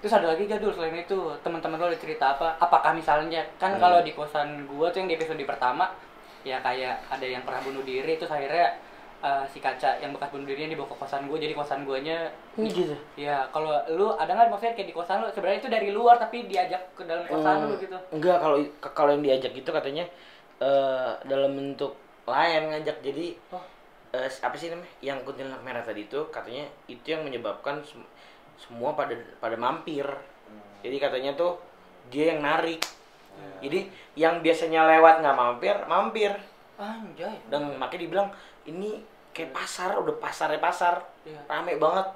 [0.00, 2.56] terus ada lagi gak dulu selain itu teman-teman lo ada cerita apa?
[2.56, 3.82] Apakah misalnya kan Hmm.
[3.82, 5.92] kalau di kosan gua tuh yang di episode pertama
[6.40, 8.80] ya kayak ada yang pernah bunuh diri terus akhirnya
[9.20, 12.68] eh, si kaca yang bekas bunuh dirinya dibawa ke kosan gua jadi kosan guanya ini
[12.72, 12.96] gitu?
[13.16, 14.48] Ya kalau lu ada nggak?
[14.48, 17.76] Maksudnya kayak di kosan lu sebenarnya itu dari luar tapi diajak ke dalam kosan lu
[17.76, 17.98] Hmm, gitu.
[18.16, 20.04] enggak kalau kalau yang diajak itu katanya
[20.60, 21.92] eh, dalam bentuk
[22.28, 22.96] lain ngajak.
[23.04, 23.64] Jadi oh.
[24.16, 24.90] eh, apa sih namanya?
[25.04, 28.08] Yang kuntilanak merah tadi itu katanya itu yang menyebabkan sem-
[28.56, 30.04] semua pada pada mampir.
[30.80, 31.60] Jadi katanya tuh
[32.08, 32.80] dia yang narik.
[33.60, 36.32] Jadi yang biasanya lewat nggak mampir mampir.
[36.80, 37.36] Anjay.
[37.52, 38.28] Dan makanya dibilang
[38.64, 39.00] ini
[39.30, 41.00] kayak pasar udah pasarnya pasar.
[41.22, 41.40] Iya.
[41.46, 42.06] rame banget.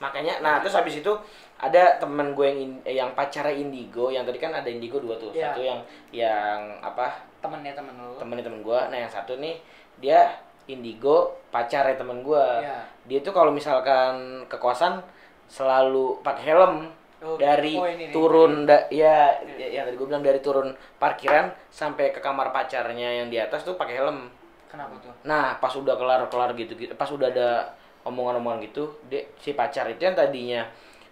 [0.00, 1.12] Makanya nah terus habis itu
[1.60, 5.20] ada temen gue yang in- eh, yang pacarnya indigo yang tadi kan ada indigo dua
[5.20, 5.28] tuh.
[5.30, 5.52] Iya.
[5.52, 5.80] satu yang
[6.10, 7.20] yang apa?
[7.44, 8.16] Temennya temen lu.
[8.16, 9.60] Temennya temen gue nah yang satu nih
[10.00, 10.32] dia
[10.64, 12.80] indigo pacarnya temen gue Iya.
[13.04, 15.04] dia tuh kalau misalkan ke kosan
[15.46, 16.74] selalu pakai helm
[17.20, 21.52] Oh, dari oh, ini turun da, ya, ya yang tadi gue bilang dari turun parkiran
[21.68, 24.32] sampai ke kamar pacarnya yang di atas tuh pakai helm
[24.70, 25.12] kenapa tuh?
[25.26, 27.74] Nah pas udah kelar kelar gitu gitu pas udah ada
[28.06, 30.64] omongan-omongan gitu dia si pacar itu yang tadinya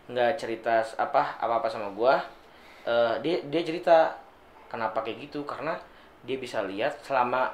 [0.08, 2.16] nggak cerita apa apa apa sama gua
[2.88, 4.16] eh, dia dia cerita
[4.72, 5.76] kenapa kayak gitu karena
[6.24, 7.52] dia bisa lihat selama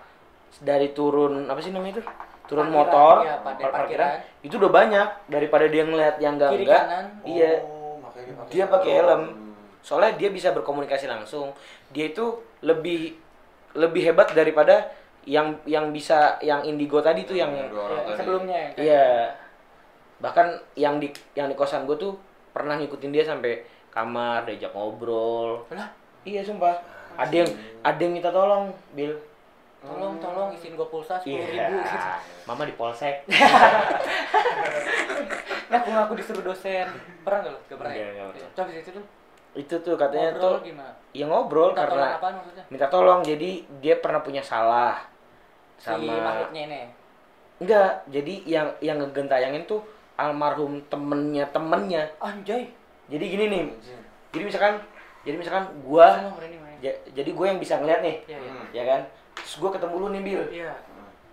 [0.63, 2.05] dari turun apa sih namanya itu?
[2.45, 4.09] Turun Parkiran, motor iya, pada par- parkiran.
[4.45, 6.83] itu udah banyak daripada dia ngeliat yang enggak enggak
[7.25, 7.65] iya.
[7.65, 9.23] Oh, dia pakai dia pakai helm.
[9.25, 9.53] Hmm.
[9.81, 11.57] soalnya dia bisa berkomunikasi langsung.
[11.91, 12.25] Dia itu
[12.61, 13.17] lebih
[13.75, 14.93] lebih hebat daripada
[15.25, 18.18] yang yang bisa yang indigo tadi tuh yang Yang dua orang Iya, tadi.
[18.20, 19.07] sebelumnya ya kayak- iya.
[20.20, 22.12] Bahkan yang di yang di kosan gue tuh
[22.51, 25.64] pernah ngikutin dia sampai kamar diajak ngobrol.
[25.70, 25.89] Lah
[26.22, 26.77] iya sumpah.
[27.14, 27.51] Ada yang
[27.81, 29.14] ada yang minta tolong Bill
[29.85, 31.68] tolong tolong isiin gua pulsa sepuluh iya.
[31.68, 31.77] ribu.
[31.79, 31.97] Gitu.
[32.49, 33.29] mama di polsek.
[35.68, 36.87] Ngaku ngaku disuruh dosen.
[37.25, 38.07] Pernah nggak lo gak pernah ya?
[38.12, 38.51] Pernah.
[38.55, 39.05] coba itu tuh
[39.55, 40.93] itu tuh katanya ngobrol tuh gimana?
[41.14, 42.64] ya ngobrol Minta tolong karena apaan maksudnya?
[42.72, 43.20] minta tolong.
[43.22, 44.99] Jadi dia pernah punya salah
[45.77, 46.83] si sama makhluknya ini
[47.57, 49.79] Enggak, jadi yang yang ngegentayangin tuh
[50.14, 52.03] almarhum temennya temennya.
[52.18, 52.66] anjay
[53.05, 54.03] Jadi gini nih, Anjing.
[54.33, 54.75] jadi misalkan,
[55.22, 56.35] jadi misalkan gua,
[56.79, 58.66] ja- jadi gue yang bisa ngeliat nih, iya iya Hmm.
[58.72, 59.01] ya kan?
[59.35, 60.72] Terus gua ketemu lu nih Bil, iya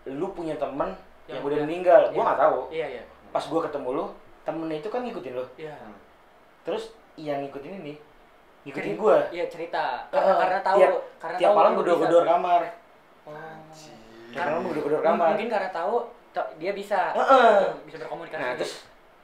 [0.06, 0.92] lu punya temen
[1.26, 2.24] yang, Yang udah meninggal, gua iya.
[2.24, 2.60] nggak tahu.
[2.70, 4.06] iya iya Pas gua ketemu lu,
[4.42, 5.46] temennya itu kan ngikutin lu.
[5.56, 5.76] iya
[6.62, 6.84] Terus
[7.16, 7.94] yang ngikutin ini,
[8.64, 9.18] ngikutin gua.
[9.32, 12.62] iya cerita karena karena tahu tiap, karena tiap tahu malam gedor-gedor kamar.
[14.32, 14.34] Oh.
[14.34, 15.28] Tiap malam gedor-gedor M- kamar.
[15.30, 15.96] mungkin karena tahu
[16.32, 17.60] ta- dia bisa Heeh.
[17.84, 18.74] bisa berkomunikasi Nah terus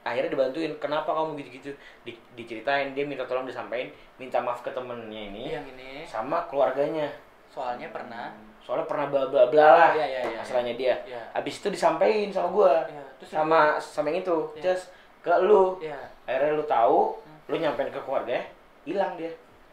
[0.00, 1.70] akhirnya dibantuin kenapa kamu gitu-gitu
[2.02, 7.08] Di- diceritain dia minta tolong disampaikan minta maaf ke temennya ini yang ini sama keluarganya
[7.46, 11.20] soalnya pernah soalnya pernah bla bla bla lah Iya, iya, iya, masalahnya dia Iya.
[11.32, 14.62] habis itu disampaikan sama gua Iya, terus sama sama yang itu Iya.
[14.62, 14.82] terus
[15.18, 17.38] ke lu iya akhirnya lu tahu Hmm.
[17.46, 18.38] lu nyampein ke keluarga
[18.84, 19.32] hilang dia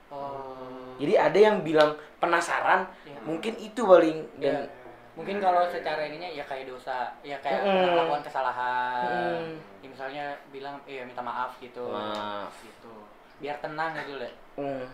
[0.09, 3.19] oh jadi ada yang bilang penasaran Iya.
[3.21, 4.83] mungkin itu paling dan Iya.
[5.15, 7.95] Mungkin kalau secara ininya ya kayak dosa, ya kayak Mm-mm.
[7.95, 9.07] melakukan kesalahan.
[9.07, 9.55] Mm.
[9.79, 11.87] Ya, misalnya bilang iya minta maaf gitu.
[11.87, 12.51] Maaf.
[12.59, 12.93] Gitu.
[13.39, 14.33] Biar tenang gitu lah.
[14.55, 14.85] Hmm.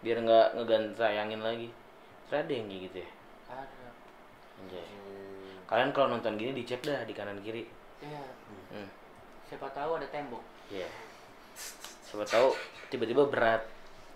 [0.00, 1.68] biar nggak ngeganti sayangin lagi
[2.26, 3.10] ada yang gitu ya
[3.46, 3.86] Ada.
[4.56, 4.80] Anjay.
[4.80, 5.60] Hmm.
[5.68, 7.68] kalian kalau nonton gini dicek dah di kanan kiri
[8.00, 8.24] Iya.
[8.72, 8.88] hmm.
[9.44, 10.40] Siapa tahu ada tembok.
[10.72, 10.88] Iya.
[12.00, 12.56] siapa tahu
[12.88, 13.60] tiba-tiba berat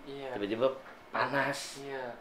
[0.09, 0.33] Iya.
[0.35, 0.73] tiba-tiba
[1.13, 2.17] panas Iya.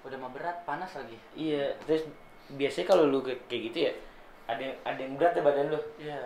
[0.00, 1.18] Udah mah berat, panas lagi.
[1.34, 2.06] iya terus
[2.54, 3.92] biasanya kalau lu kayak gitu ya
[4.46, 6.18] ada yang ada yang berat ya badan lu Iya.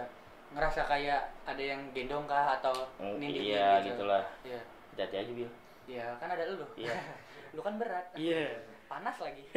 [0.55, 3.99] Ngerasa kayak ada yang gendong kah atau nindih iya gitu.
[3.99, 4.61] gitulah Iya.
[4.95, 5.51] hati aja bil
[5.85, 6.65] Iya, kan ada lu.
[6.79, 6.95] Iya.
[7.55, 8.07] lu kan berat.
[8.15, 8.55] iya
[8.85, 9.43] Panas lagi.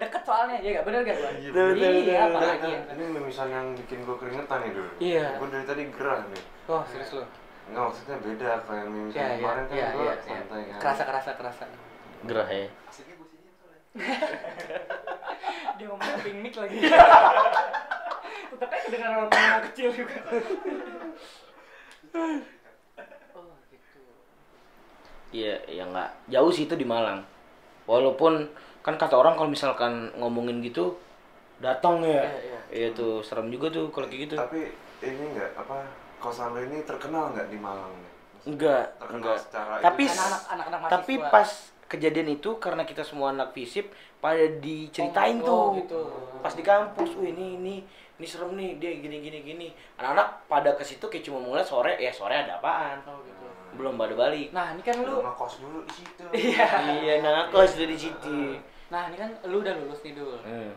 [0.00, 1.30] Deket soalnya, ya gak bener gak gua?
[1.32, 4.90] Iya, bener, Iya, apalagi yang ini lumisan yang bikin gue keringetan nih dulu.
[4.98, 5.26] Iya.
[5.38, 6.42] Gue dari tadi gerah nih.
[6.66, 7.24] Oh, serius lu?
[7.70, 10.78] Enggak maksudnya beda kayak yang mimisan Iya, iya, kemarin kan iya, gue iya, santai kan.
[10.78, 11.64] Kerasa, kerasa, kerasa.
[12.20, 12.68] gerah ya
[15.78, 16.78] Dia ngomong samping mic lagi.
[18.50, 20.18] Tetap aja orang yang kecil juga.
[23.34, 24.00] oh, gitu.
[25.30, 27.22] iya ya nggak jauh sih itu di Malang
[27.86, 28.50] walaupun
[28.82, 30.98] kan kata orang kalau misalkan ngomongin gitu
[31.62, 32.60] datang ya Iya, iya.
[32.74, 34.74] iya tuh serem juga tuh kalau kayak gitu Tapi
[35.06, 35.86] ini enggak apa
[36.18, 38.12] kosan lo ini terkenal nggak di Malang nih?
[38.50, 40.04] enggak Terkenal enggak secara Tapi.
[40.10, 41.48] Anak-anak tapi pas
[41.90, 46.00] kejadian itu karena kita semua anak fisip pada diceritain Oh, tuh oh, gitu.
[46.38, 47.74] pas di kampus wih ini ini
[48.14, 51.96] ini serem nih dia gini gini gini anak-anak pada ke situ kayak cuma mulai sore
[51.96, 53.46] ya sore ada apaan Oh, gitu.
[53.74, 56.24] belum pada balik Nah, ini kan lu lu ngekos dulu di situ.
[56.46, 56.66] Iya.
[56.96, 58.54] iya nah kos dari situ
[58.86, 60.34] Nah, ini kan lu udah lulus nih, Dul.
[60.42, 60.70] hmm.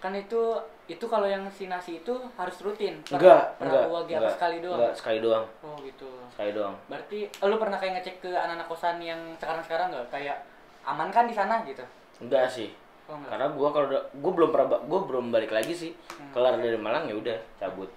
[0.00, 0.40] Kan itu
[0.88, 2.96] itu kalau yang si nasi itu harus rutin.
[3.06, 4.80] Enggak per enggak apa enggak, sekali doang.
[4.80, 6.08] enggak sekali doang Oh, gitu.
[6.32, 10.40] sekali doang Berarti lu pernah kayak ngecek ke anak-anak kosan yang sekarang-sekarang nggak kayak
[10.82, 11.82] aman kan di sana gitu?
[12.18, 12.70] enggak sih
[13.04, 13.34] Oh, enggak.
[13.34, 16.30] karena gua kalau gua belum pernah gua belum balik lagi sih Hmm.
[16.30, 17.90] kelar dari Malang ya udah cabut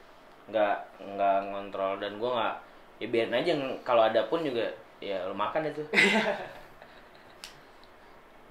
[0.45, 2.55] nggak nggak ngontrol dan gua nggak
[2.97, 4.65] ya biarin aja kalau ada pun juga
[4.99, 5.84] ya lu makan itu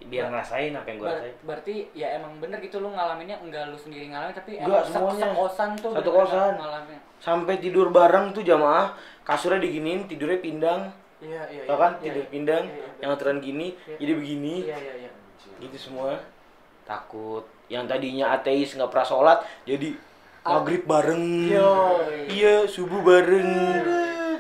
[0.02, 3.66] biar ngerasain apa yang gua Ber- rasain berarti ya emang bener gitu lu ngalaminnya enggak
[3.66, 5.24] lu sendiri ngalamin tapi Enggak, emang se- semuanya.
[5.28, 6.52] sekosan tuh Satu kosan.
[6.56, 6.98] ngalamin.
[7.18, 8.90] sampai tidur bareng tuh jamaah
[9.22, 10.90] kasurnya diginiin tidurnya pindang
[11.22, 11.62] Iya, iya.
[11.64, 11.80] tau iya.
[11.80, 12.30] kan Iya, tidur iya.
[12.30, 13.96] pindang Iya, iya, yang aturan gini Iya.
[13.96, 15.10] jadi begini Iya, iya, iya.
[15.58, 16.18] gitu semua
[16.82, 19.94] takut yang tadinya ateis nggak pernah sholat jadi
[20.42, 20.58] Ah.
[20.58, 22.02] maghrib bareng Yo.
[22.26, 23.50] iya subuh bareng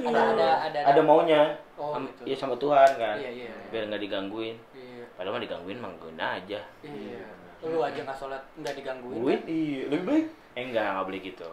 [0.02, 2.26] Ada ada ada ada maunya Oh, Am- gitu.
[2.26, 3.52] ya sama Tuhan kan Iya, iya.
[3.70, 5.06] biar nggak digangguin Iya.
[5.14, 7.22] padahal mah digangguin mah gangguin aja Iya.
[7.62, 9.14] Lu aja nggak sholat nggak digangguin.
[9.14, 11.48] Gangguin iya lebih baik eh enggak nggak boleh gitu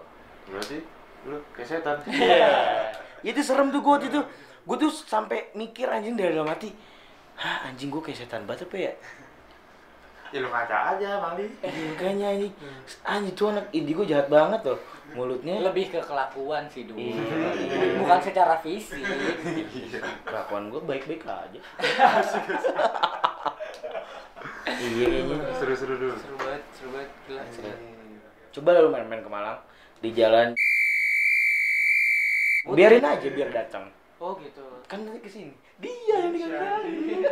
[0.50, 0.78] Berarti
[1.22, 1.98] lu kayak setan.
[2.04, 2.50] Iya.
[3.30, 4.20] itu serem tuh gue itu
[4.70, 6.70] gue tuh sampai mikir anjing dari dalam hati
[7.42, 8.94] Hah anjing gue kayak setan banget apa ya
[10.30, 11.50] Ya lu kaca aja, Mali.
[11.66, 12.54] Iya, Kayaknya anjing
[13.02, 14.78] Anjing tuh anak indigo jahat banget loh
[15.18, 17.02] Mulutnya Lebih ke kelakuan sih dulu.
[17.02, 17.98] Iya.
[17.98, 19.02] Bukan secara fisik.
[20.22, 21.58] Kelakuan gue baik-baik aja
[24.70, 26.14] Iya kayaknya Seru-seru dulu.
[26.14, 27.42] seru banget, seru banget, gila.
[28.54, 29.58] Coba lu main-main ke Malang
[29.98, 30.54] Di jalan
[32.70, 33.90] Biarin aja biar datang
[34.20, 34.64] Oh gitu.
[34.92, 37.24] Kan nanti ke sini Dia yang digangguin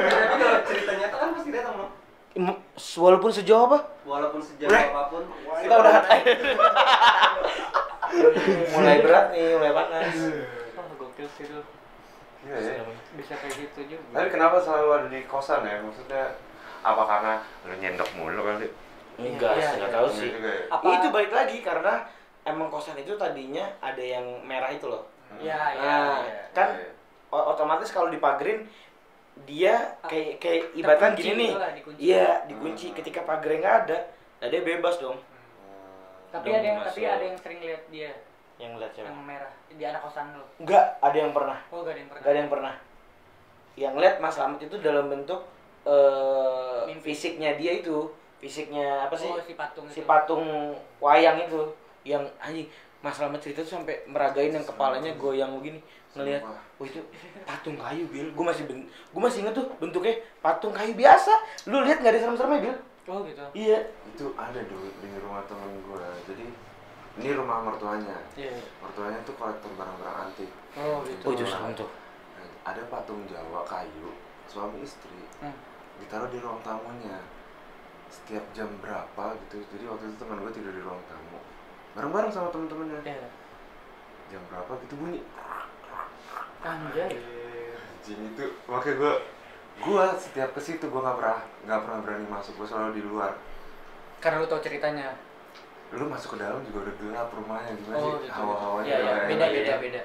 [0.00, 1.90] Tapi kalau cerita nyata kan pasti datang loh.
[2.74, 3.78] Walaupun sejauh apa?
[4.08, 5.24] Walaupun sejauh apa pun.
[5.60, 5.94] Kita udah
[8.74, 10.16] Mulai berat nih, mulai panas
[10.74, 11.44] Oh gokil sih.
[12.40, 12.82] Iya ya.
[13.20, 14.04] Bisa kayak gitu juga.
[14.16, 15.84] Tapi kenapa selalu ada di kosan ya?
[15.84, 16.40] Maksudnya
[16.80, 17.34] apa karena
[17.68, 18.72] lu nyendok mulu kali?
[19.20, 19.96] Enggak, Iya, nggak iya.
[20.00, 20.54] tahu Enggak sih ya?
[20.72, 20.86] Apa?
[20.96, 21.94] Itu balik lagi karena
[22.42, 25.04] emang kosan itu tadinya ada yang merah itu loh
[25.38, 25.78] Ya, ya.
[25.78, 26.42] Nah, ya.
[26.50, 26.90] kan Iya.
[27.30, 28.66] o- otomatis kalau dipagerin
[29.40, 31.48] dia kayak kayak ibaratkan Terkunci gini nih.
[31.48, 31.98] gitu lah, dikunci.
[32.02, 32.86] Iya, dikunci.
[32.86, 32.96] Hmm.
[32.98, 33.98] Ketika pagernya nggak ada,
[34.36, 35.16] nah dia bebas dong.
[36.28, 36.88] Tapi Dong, ada yang masuk.
[36.90, 38.10] tapi ada yang sering lihat dia
[38.56, 39.06] Yang lihat siapa?
[39.08, 40.44] yang merah di anak kosan lu.
[40.58, 41.58] Enggak, ada yang pernah.
[41.68, 42.20] Oh gak ada yang pernah.
[42.20, 42.74] Gak ada yang pernah.
[43.72, 45.40] Yang lihat Mas Slamet itu dalam bentuk
[45.80, 47.02] eh Mimpi.
[47.06, 47.96] fisiknya dia itu,
[48.36, 49.26] fisiknya apa sih?
[49.26, 50.04] Oh si patung si itu.
[50.04, 50.44] patung
[50.98, 51.62] wayang itu
[52.02, 52.66] yang anjing
[53.00, 55.80] Mas Slamet cerita tuh sampai meragain yang kepalanya goyang begini
[56.12, 56.42] ngelihat
[56.76, 57.00] oh itu
[57.42, 61.32] patung kayu bil gue masih ben gue masih inget tuh bentuknya patung kayu biasa
[61.64, 62.76] lu lihat nggak ada serem-seremnya bil
[63.08, 63.42] Oh gitu.
[63.56, 66.04] iya Itu ada dulu di rumah temen gue.
[66.30, 66.46] Jadi
[67.18, 68.22] ini rumah mertuanya.
[68.38, 68.54] Iya.
[68.78, 70.46] Mertuanya tuh kolektor barang-barang antik.
[70.78, 71.24] Oh gitu.
[71.26, 71.90] oh itu serem tuh
[72.38, 74.14] Nah, ada patung Jawa kayu
[74.46, 75.50] suami istri Hmm.
[75.98, 77.18] ditaruh di ruang tamunya
[78.06, 81.38] setiap jam berapa gitu jadi waktu itu teman gue tidur di ruang tamu
[81.92, 83.28] bareng-bareng sama temen-temennya Iya.
[84.28, 85.20] jam berapa gitu bunyi
[86.60, 87.16] Anjay.
[87.74, 89.12] anjing itu makanya gue
[89.80, 93.32] gua setiap ke situ gua nggak pernah nggak pernah berani masuk gua selalu di luar
[94.20, 95.16] Karena lu tau ceritanya.
[95.90, 98.30] lu masuk ke dalam juga udah gelap rumahnya gimana Oh, sih gitu.
[98.30, 100.00] hawa-hawanya Iya, iya, udah beda beda beda.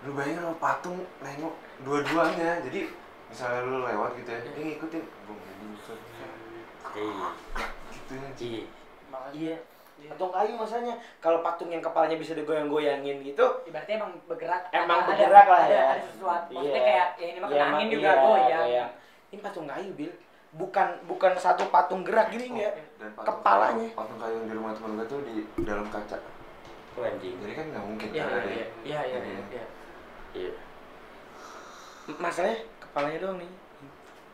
[0.00, 2.80] lu bayangin sama patung nengok dua-duanya jadi
[3.26, 5.40] misalnya lu lewat gitu ya dia ngikutin bung
[6.96, 7.28] Iya.
[7.92, 8.64] gitu ya
[9.34, 9.56] Iya.
[10.06, 10.12] Iya.
[10.12, 14.62] Patung kayu masanya kalau patung yang kepalanya bisa digoyang-goyangin gitu Ibaratnya emang bergerak.
[14.70, 15.84] Emang ada- bergerak lah ada, ya.
[15.90, 16.52] Ada sesuatu.
[16.52, 16.86] Maksudnya Iya.
[16.86, 18.62] kayak ya ini mah Iya, kena angin juga iya, goyang.
[18.62, 18.90] goyang.
[19.26, 20.12] Ini patung kayu, Bil.
[20.52, 22.72] Bukan bukan satu patung gerak gini enggak.
[22.96, 23.76] dan patung Kepalanya.
[23.82, 26.16] kayu- patung kayu yang di rumah temen gue tuh di dalam kaca
[26.94, 27.36] Oh, anjing.
[27.36, 29.18] jadi kan nggak mungkin Iya kan iya ada iya iya iya.
[29.20, 29.42] Iya.
[29.50, 29.64] iya.
[30.32, 30.52] Iya.
[32.16, 33.50] Masalahnya kepalanya doang nih.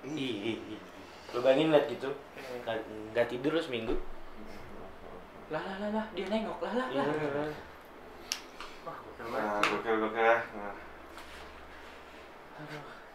[0.04, 0.34] Ih.
[0.68, 0.80] Ih,
[1.32, 2.12] Lu bayangin liat gitu.
[2.60, 2.76] Nggak,
[3.10, 3.96] nggak tidur lu seminggu.
[5.50, 6.86] Lah lah lah lah dia nengok lah lah.
[6.92, 7.02] Iya.
[7.02, 7.50] lah.
[9.22, 10.74] nah gokil gokil ya nah.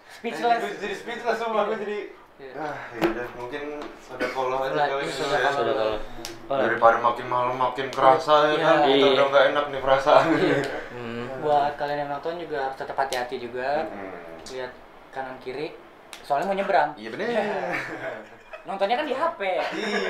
[0.08, 0.64] Speechless.
[0.64, 2.00] Eh, jadi speechless semua gue jadi
[2.38, 2.54] Iya.
[2.54, 3.64] ah ya udah mungkin
[3.98, 5.98] sudah kolom aja kali iya, ini sudah ya.
[6.46, 8.62] Daripada makin malam makin kerasa ya Iya.
[8.62, 9.08] kan kita Iya.
[9.18, 10.26] udah nggak enak nih perasaan
[10.94, 11.24] Hmm.
[11.44, 13.90] Buat kalian yang nonton juga harus tetap hati-hati juga.
[13.90, 14.14] Hmm.
[14.54, 14.70] Lihat
[15.10, 15.74] kanan kiri.
[16.22, 16.94] Soalnya mau nyebrang.
[16.94, 17.28] iya bener
[18.68, 19.40] Nontonnya kan di HP.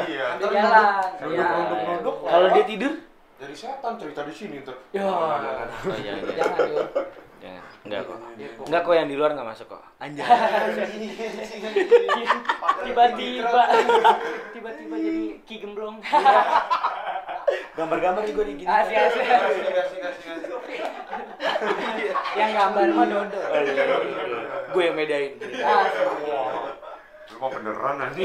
[0.10, 1.06] iya Di ntar jalan.
[1.16, 1.46] nunduk Iya.
[1.48, 2.94] nunduk nunduk Kalau dia tidur?
[3.38, 5.06] jadi setan cerita di sini tuh Ya.
[5.06, 5.38] Oh,
[5.94, 6.26] iya, iya.
[6.42, 6.86] Jangan dulu.
[7.38, 7.62] Jangan.
[7.86, 8.18] Enggak kok.
[8.66, 9.82] Enggak kok yang di luar enggak masuk kok.
[9.98, 10.26] Anjay.
[12.84, 13.62] tiba-tiba
[14.52, 16.02] tiba-tiba jadi ki gemblong
[17.78, 18.66] Gambar-gambar juga di gini.
[18.66, 20.00] kasih kasih kasih kasih
[22.36, 23.40] yang gambar mah dodo
[24.68, 25.32] Gue yang bedain.
[25.38, 26.06] asli
[27.28, 28.24] lu mau beneran nanti?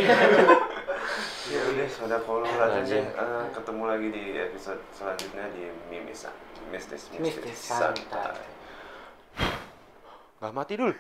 [1.51, 6.31] Ya udah sudah follow aja deh Eh, ketemu lagi di episode selanjutnya di Mimisa
[6.71, 7.43] Mistis Mistis.
[7.43, 8.07] Mistis Santai.
[8.07, 8.49] Santai.
[10.39, 10.95] Gak mati dulu